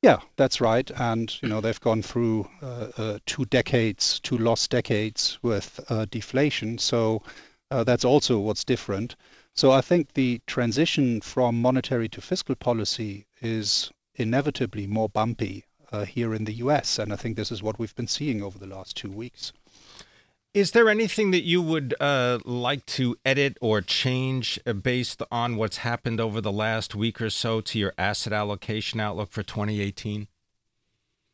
Yeah, 0.00 0.20
that's 0.36 0.62
right. 0.62 0.90
And, 0.90 1.30
you 1.42 1.50
know, 1.50 1.60
they've 1.60 1.80
gone 1.80 2.00
through 2.00 2.48
uh, 2.62 2.86
uh, 2.96 3.18
two 3.26 3.44
decades, 3.44 4.20
two 4.20 4.38
lost 4.38 4.70
decades 4.70 5.38
with 5.42 5.80
uh, 5.90 6.06
deflation. 6.06 6.78
So 6.78 7.22
uh, 7.72 7.84
that's 7.84 8.04
also 8.04 8.38
what's 8.38 8.64
different. 8.64 9.16
So 9.54 9.72
I 9.72 9.80
think 9.80 10.12
the 10.12 10.40
transition 10.46 11.20
from 11.20 11.60
monetary 11.60 12.08
to 12.10 12.20
fiscal 12.20 12.54
policy 12.54 13.26
is 13.40 13.90
inevitably 14.14 14.86
more 14.86 15.08
bumpy 15.08 15.64
uh, 15.90 16.04
here 16.04 16.34
in 16.34 16.44
the 16.44 16.54
US. 16.64 16.98
And 16.98 17.12
I 17.12 17.16
think 17.16 17.36
this 17.36 17.50
is 17.50 17.62
what 17.62 17.78
we've 17.78 17.94
been 17.94 18.08
seeing 18.08 18.42
over 18.42 18.58
the 18.58 18.66
last 18.66 18.96
two 18.96 19.10
weeks. 19.10 19.52
Is 20.54 20.72
there 20.72 20.90
anything 20.90 21.30
that 21.30 21.44
you 21.44 21.62
would 21.62 21.94
uh, 21.98 22.38
like 22.44 22.84
to 22.98 23.16
edit 23.24 23.56
or 23.62 23.80
change 23.80 24.60
uh, 24.66 24.74
based 24.74 25.22
on 25.30 25.56
what's 25.56 25.78
happened 25.78 26.20
over 26.20 26.42
the 26.42 26.52
last 26.52 26.94
week 26.94 27.22
or 27.22 27.30
so 27.30 27.62
to 27.62 27.78
your 27.78 27.94
asset 27.96 28.34
allocation 28.34 29.00
outlook 29.00 29.30
for 29.30 29.42
2018? 29.42 30.28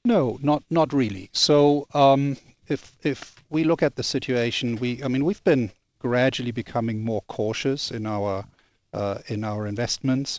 No, 0.05 0.39
not 0.41 0.63
not 0.71 0.93
really. 0.93 1.31
So 1.33 1.89
um, 1.95 2.37
if 2.69 2.97
if 3.03 3.35
we 3.51 3.65
look 3.65 3.83
at 3.83 3.97
the 3.97 4.05
situation, 4.05 4.77
we 4.77 5.03
I 5.03 5.09
mean 5.09 5.25
we've 5.25 5.43
been 5.43 5.73
gradually 5.99 6.53
becoming 6.53 7.05
more 7.05 7.23
cautious 7.23 7.91
in 7.91 8.07
our 8.07 8.45
uh, 8.93 9.19
in 9.27 9.45
our 9.45 9.67
investments. 9.67 10.39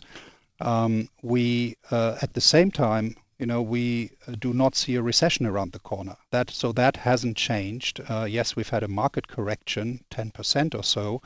Um, 0.60 1.08
we 1.22 1.76
uh, 1.90 2.18
at 2.20 2.34
the 2.34 2.40
same 2.40 2.70
time, 2.70 3.16
you 3.38 3.46
know, 3.46 3.62
we 3.62 4.10
uh, 4.26 4.32
do 4.38 4.52
not 4.52 4.74
see 4.74 4.96
a 4.96 5.02
recession 5.02 5.46
around 5.46 5.72
the 5.72 5.78
corner. 5.78 6.16
That 6.30 6.50
so 6.50 6.72
that 6.72 6.96
hasn't 6.96 7.36
changed. 7.36 8.00
Uh, 8.06 8.26
yes, 8.28 8.56
we've 8.56 8.68
had 8.68 8.82
a 8.82 8.88
market 8.88 9.28
correction, 9.28 10.04
10% 10.10 10.74
or 10.74 10.82
so, 10.82 11.22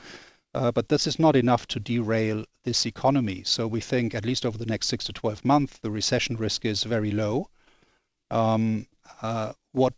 uh, 0.53 0.71
but 0.71 0.87
this 0.87 1.07
is 1.07 1.19
not 1.19 1.35
enough 1.35 1.67
to 1.67 1.79
derail 1.79 2.45
this 2.63 2.85
economy. 2.85 3.43
So 3.43 3.67
we 3.67 3.81
think 3.81 4.15
at 4.15 4.25
least 4.25 4.45
over 4.45 4.57
the 4.57 4.65
next 4.65 4.87
six 4.87 5.05
to 5.05 5.13
12 5.13 5.43
months, 5.43 5.77
the 5.79 5.91
recession 5.91 6.37
risk 6.37 6.63
is 6.63 6.83
very 6.83 7.11
low. 7.11 7.49
Um, 8.31 8.87
uh, 9.21 9.53
what 9.73 9.93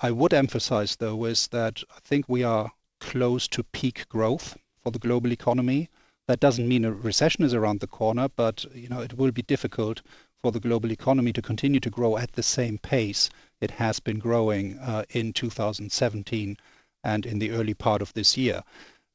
I 0.00 0.10
would 0.10 0.32
emphasize, 0.32 0.96
though, 0.96 1.26
is 1.26 1.48
that 1.48 1.82
I 1.94 2.00
think 2.00 2.28
we 2.28 2.42
are 2.44 2.72
close 3.02 3.48
to 3.48 3.64
peak 3.64 4.08
growth 4.08 4.56
for 4.80 4.92
the 4.92 4.98
global 5.00 5.32
economy. 5.32 5.90
That 6.28 6.38
doesn't 6.38 6.68
mean 6.68 6.84
a 6.84 6.92
recession 6.92 7.44
is 7.44 7.52
around 7.52 7.80
the 7.80 7.88
corner, 7.88 8.28
but 8.36 8.64
you 8.74 8.88
know 8.88 9.00
it 9.00 9.18
will 9.18 9.32
be 9.32 9.42
difficult 9.42 10.02
for 10.40 10.52
the 10.52 10.60
global 10.60 10.92
economy 10.92 11.32
to 11.32 11.42
continue 11.42 11.80
to 11.80 11.90
grow 11.90 12.16
at 12.16 12.32
the 12.32 12.44
same 12.44 12.78
pace 12.78 13.28
it 13.60 13.72
has 13.72 13.98
been 13.98 14.20
growing 14.20 14.78
uh, 14.78 15.04
in 15.10 15.32
2017 15.32 16.56
and 17.02 17.26
in 17.26 17.40
the 17.40 17.50
early 17.50 17.74
part 17.74 18.02
of 18.02 18.12
this 18.12 18.36
year. 18.36 18.62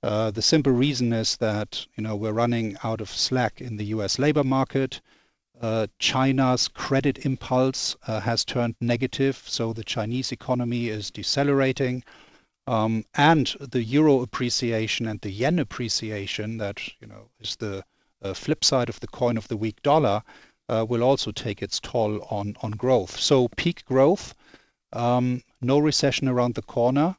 Uh, 0.04 0.32
the 0.32 0.42
simple 0.42 0.74
reason 0.74 1.14
is 1.14 1.38
that 1.38 1.86
you 1.96 2.04
know 2.04 2.18
we're 2.18 2.42
running 2.44 2.78
out 2.84 3.00
of 3.00 3.10
slack 3.10 3.62
in 3.62 3.78
the 3.78 3.86
U.S. 3.96 4.20
labor 4.20 4.44
market. 4.44 5.00
Uh, 5.62 5.88
China's 5.98 6.68
credit 6.68 7.26
impulse 7.26 7.96
uh, 8.06 8.20
has 8.20 8.44
turned 8.44 8.76
negative, 8.82 9.42
so 9.46 9.72
the 9.72 9.84
Chinese 9.84 10.34
economy 10.34 10.90
is 10.90 11.10
decelerating. 11.10 12.04
Um, 12.68 13.06
and 13.16 13.48
the 13.60 13.82
euro 13.82 14.22
appreciation 14.22 15.08
and 15.08 15.22
the 15.22 15.32
yen 15.32 15.58
appreciation, 15.60 16.58
that 16.58 16.82
you 17.00 17.08
know 17.08 17.30
is 17.40 17.56
the 17.56 17.84
uh, 18.22 18.34
flip 18.34 18.64
side 18.64 18.90
of 18.90 19.00
the 19.00 19.08
coin 19.08 19.38
of 19.38 19.48
the 19.48 19.58
weak 19.58 19.82
dollar, 19.82 20.22
uh, 20.68 20.86
will 20.88 21.04
also 21.04 21.32
take 21.32 21.62
its 21.62 21.80
toll 21.80 22.22
on 22.30 22.56
on 22.62 22.72
growth. 22.72 23.18
So 23.20 23.48
peak 23.48 23.86
growth, 23.86 24.34
um, 24.92 25.42
no 25.62 25.80
recession 25.80 26.28
around 26.28 26.56
the 26.56 26.62
corner, 26.62 27.16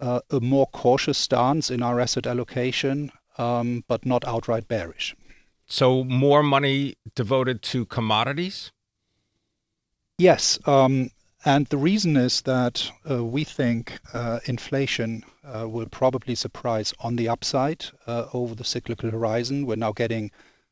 uh, 0.00 0.20
a 0.30 0.40
more 0.40 0.66
cautious 0.66 1.18
stance 1.18 1.70
in 1.70 1.82
our 1.82 2.00
asset 2.00 2.26
allocation, 2.26 3.10
um, 3.38 3.84
but 3.88 4.04
not 4.04 4.26
outright 4.26 4.68
bearish. 4.68 5.16
So 5.66 6.04
more 6.04 6.42
money 6.42 6.96
devoted 7.14 7.62
to 7.62 7.86
commodities? 7.86 8.72
Yes. 10.18 10.58
Um, 10.66 11.10
and 11.44 11.66
the 11.66 11.78
reason 11.78 12.16
is 12.16 12.42
that 12.42 12.90
uh, 13.10 13.24
we 13.24 13.44
think 13.44 13.98
uh, 14.14 14.38
inflation 14.44 15.24
uh, 15.44 15.68
will 15.68 15.86
probably 15.86 16.34
surprise 16.34 16.94
on 17.00 17.16
the 17.16 17.28
upside 17.28 17.84
uh, 18.06 18.26
over 18.32 18.54
the 18.54 18.64
cyclical 18.64 19.10
horizon. 19.10 19.66
We're 19.66 19.76
now 19.76 19.92
getting 19.92 20.30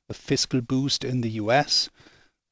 a 0.08 0.14
fiscal 0.14 0.60
boost 0.60 1.04
in 1.04 1.20
the 1.20 1.30
US. 1.42 1.90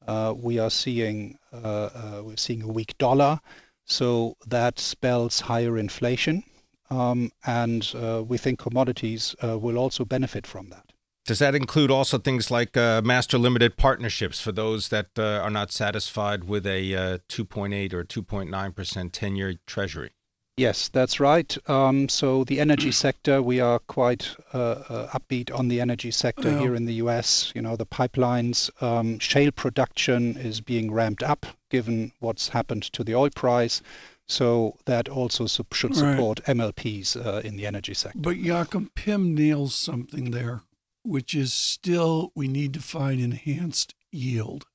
Uh, 0.05 0.33
we 0.35 0.59
are 0.59 0.69
seeing 0.69 1.37
uh, 1.53 2.21
we're 2.23 2.37
seeing 2.37 2.63
a 2.63 2.67
weak 2.67 2.97
dollar, 2.97 3.39
so 3.85 4.35
that 4.47 4.79
spells 4.79 5.39
higher 5.39 5.77
inflation. 5.77 6.43
Um, 6.89 7.31
and 7.45 7.87
we 8.27 8.37
think 8.37 8.59
commodities 8.59 9.35
will 9.41 9.77
also 9.77 10.05
benefit 10.05 10.47
from 10.47 10.69
that. 10.69 10.88
Does 11.29 11.37
that 11.37 11.53
include 11.53 11.91
also 11.91 12.17
things 12.17 12.49
like 12.49 12.75
uh, 12.75 13.03
master 13.05 13.37
limited 13.37 13.77
partnerships 13.77 14.41
for 14.41 14.51
those 14.51 14.89
that 14.89 15.09
uh, 15.15 15.41
are 15.43 15.51
not 15.51 15.71
satisfied 15.71 16.45
with 16.45 16.65
a 16.65 16.95
uh, 16.95 17.17
2.8 17.29 17.93
or 17.93 18.03
2.9% 18.03 19.11
10 19.11 19.35
year 19.35 19.53
treasury? 19.67 20.09
Yes, 20.57 20.89
that's 20.89 21.19
right. 21.19 21.55
Um, 21.69 22.09
so 22.09 22.45
the 22.45 22.59
energy 22.59 22.91
sector, 23.05 23.43
we 23.43 23.59
are 23.59 23.77
quite 23.77 24.35
uh, 24.53 25.07
upbeat 25.13 25.53
on 25.53 25.67
the 25.67 25.79
energy 25.81 26.09
sector 26.09 26.57
here 26.57 26.73
in 26.73 26.85
the 26.85 26.95
U.S. 26.95 27.51
You 27.53 27.61
know, 27.61 27.75
the 27.75 27.85
pipelines, 27.85 28.71
um, 28.81 29.19
shale 29.19 29.51
production 29.51 30.35
is 30.35 30.61
being 30.61 30.91
ramped 30.91 31.21
up 31.21 31.45
given 31.69 32.11
what's 32.21 32.49
happened 32.49 32.91
to 32.93 33.03
the 33.03 33.13
oil 33.13 33.29
price. 33.29 33.83
So 34.25 34.77
that 34.85 35.09
also 35.09 35.45
should 35.45 35.95
support 35.95 36.39
right. 36.47 36.57
MLPs 36.57 37.23
uh, 37.23 37.41
in 37.41 37.55
the 37.55 37.67
energy 37.67 37.93
sector. 37.93 38.17
But 38.19 38.37
Joachim 38.37 38.89
Pim 38.95 39.35
nails 39.35 39.75
something 39.75 40.31
there, 40.31 40.61
which 41.03 41.33
is 41.35 41.53
still 41.53 42.31
we 42.35 42.47
need 42.47 42.73
to 42.73 42.81
find 42.81 43.19
enhanced 43.19 43.95
yield. 44.11 44.65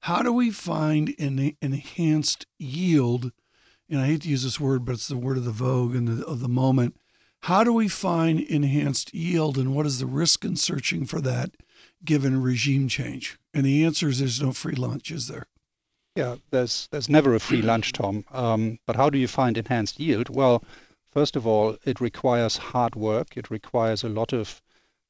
How 0.00 0.22
do 0.22 0.32
we 0.32 0.50
find 0.50 1.14
an 1.18 1.56
enhanced 1.60 2.46
yield? 2.58 3.32
And 3.88 4.00
I 4.00 4.06
hate 4.06 4.22
to 4.22 4.28
use 4.28 4.44
this 4.44 4.60
word, 4.60 4.84
but 4.84 4.92
it's 4.92 5.08
the 5.08 5.16
word 5.16 5.36
of 5.36 5.44
the 5.44 5.50
vogue 5.50 5.94
and 5.94 6.08
the, 6.08 6.26
of 6.26 6.40
the 6.40 6.48
moment. 6.48 6.96
How 7.44 7.64
do 7.64 7.72
we 7.72 7.88
find 7.88 8.40
enhanced 8.40 9.14
yield, 9.14 9.56
and 9.56 9.74
what 9.74 9.86
is 9.86 9.98
the 9.98 10.06
risk 10.06 10.44
in 10.44 10.56
searching 10.56 11.06
for 11.06 11.20
that 11.22 11.50
given 12.04 12.40
regime 12.42 12.86
change? 12.86 13.38
And 13.54 13.64
the 13.64 13.84
answer 13.84 14.08
is 14.08 14.18
there's 14.18 14.42
no 14.42 14.52
free 14.52 14.74
lunch, 14.74 15.10
is 15.10 15.26
there? 15.26 15.46
Yeah, 16.16 16.36
there's 16.50 16.88
there's 16.90 17.08
never 17.08 17.34
a 17.34 17.40
free 17.40 17.62
lunch, 17.62 17.92
Tom. 17.92 18.24
Um, 18.30 18.78
but 18.86 18.96
how 18.96 19.10
do 19.10 19.18
you 19.18 19.28
find 19.28 19.56
enhanced 19.56 19.98
yield? 19.98 20.28
Well, 20.28 20.62
first 21.12 21.36
of 21.36 21.46
all, 21.46 21.76
it 21.84 22.00
requires 22.00 22.56
hard 22.56 22.94
work. 22.94 23.36
It 23.36 23.50
requires 23.50 24.04
a 24.04 24.08
lot 24.08 24.32
of 24.32 24.60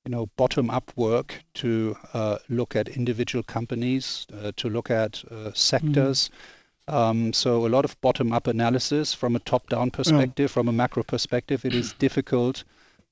you 0.05 0.11
know 0.11 0.27
bottom-up 0.37 0.93
work 0.97 1.43
to 1.55 1.97
uh, 2.15 2.39
look 2.49 2.77
at 2.77 2.89
individual 2.89 3.43
companies, 3.43 4.27
uh, 4.33 4.53
to 4.57 4.69
look 4.69 4.91
at 4.91 5.23
uh, 5.31 5.53
sectors. 5.55 6.29
Mm-hmm. 6.29 6.95
Um, 6.95 7.33
so 7.33 7.67
a 7.67 7.69
lot 7.69 7.85
of 7.85 8.01
bottom-up 8.01 8.49
analysis 8.49 9.15
from 9.15 9.37
a 9.37 9.39
top-down 9.39 9.91
perspective, 9.93 10.51
yeah. 10.51 10.55
from 10.55 10.69
a 10.69 10.73
macro 10.73 11.05
perspective. 11.05 11.65
It 11.65 11.75
is 11.75 11.93
difficult, 11.93 12.65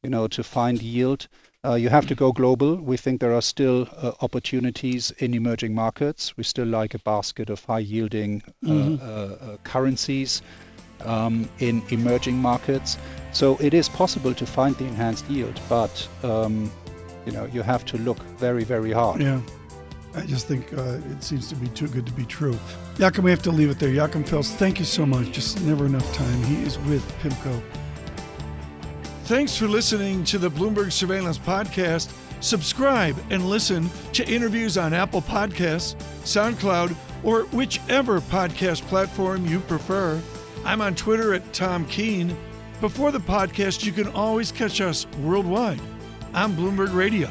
you 0.02 0.10
know, 0.10 0.26
to 0.28 0.42
find 0.42 0.82
yield. 0.82 1.28
Uh, 1.64 1.74
you 1.74 1.88
have 1.88 2.06
to 2.06 2.14
go 2.14 2.32
global. 2.32 2.76
We 2.76 2.96
think 2.96 3.20
there 3.20 3.34
are 3.34 3.42
still 3.42 3.88
uh, 3.96 4.12
opportunities 4.20 5.10
in 5.12 5.34
emerging 5.34 5.74
markets. 5.74 6.36
We 6.36 6.44
still 6.44 6.66
like 6.66 6.94
a 6.94 6.98
basket 6.98 7.50
of 7.50 7.64
high 7.64 7.80
yielding 7.80 8.42
uh, 8.46 8.68
mm-hmm. 8.68 8.96
Uh, 9.00 9.52
uh, 9.52 9.56
currencies 9.62 10.42
um, 11.04 11.48
in 11.58 11.82
emerging 11.90 12.36
markets. 12.36 12.98
So 13.32 13.56
it 13.60 13.74
is 13.74 13.88
possible 13.88 14.34
to 14.34 14.46
find 14.46 14.74
the 14.76 14.84
enhanced 14.84 15.28
yield, 15.28 15.60
but 15.68 16.08
um, 16.22 16.70
you 17.26 17.32
know 17.32 17.44
you 17.46 17.62
have 17.62 17.84
to 17.86 17.98
look 17.98 18.18
very, 18.38 18.64
very 18.64 18.92
hard. 18.92 19.20
Yeah. 19.20 19.40
I 20.14 20.22
just 20.22 20.48
think 20.48 20.72
uh, 20.72 20.98
it 21.12 21.22
seems 21.22 21.48
to 21.48 21.54
be 21.54 21.68
too 21.68 21.86
good 21.86 22.06
to 22.06 22.12
be 22.12 22.24
true. 22.24 22.58
Joachim, 22.98 23.24
we 23.24 23.30
have 23.30 23.42
to 23.42 23.50
leave 23.50 23.70
it 23.70 23.78
there. 23.78 23.90
Joachim 23.90 24.24
Fels, 24.24 24.50
thank 24.50 24.78
you 24.78 24.84
so 24.84 25.06
much. 25.06 25.30
Just 25.30 25.60
never 25.62 25.86
enough 25.86 26.12
time. 26.14 26.42
He 26.44 26.62
is 26.62 26.78
with 26.80 27.06
PIMCO. 27.20 27.62
Thanks 29.24 29.56
for 29.56 29.68
listening 29.68 30.24
to 30.24 30.38
the 30.38 30.50
Bloomberg 30.50 30.90
Surveillance 30.90 31.38
Podcast. 31.38 32.10
Subscribe 32.40 33.16
and 33.30 33.48
listen 33.48 33.90
to 34.14 34.26
interviews 34.26 34.78
on 34.78 34.94
Apple 34.94 35.20
Podcasts, 35.20 35.96
SoundCloud, 36.22 36.96
or 37.22 37.42
whichever 37.46 38.20
podcast 38.20 38.82
platform 38.82 39.44
you 39.46 39.60
prefer. 39.60 40.20
I'm 40.68 40.82
on 40.82 40.94
Twitter 40.94 41.32
at 41.32 41.50
Tom 41.54 41.86
Keene. 41.86 42.36
Before 42.82 43.10
the 43.10 43.18
podcast, 43.20 43.86
you 43.86 43.90
can 43.90 44.06
always 44.08 44.52
catch 44.52 44.82
us 44.82 45.06
worldwide 45.22 45.80
on 46.34 46.54
Bloomberg 46.54 46.94
Radio. 46.94 47.26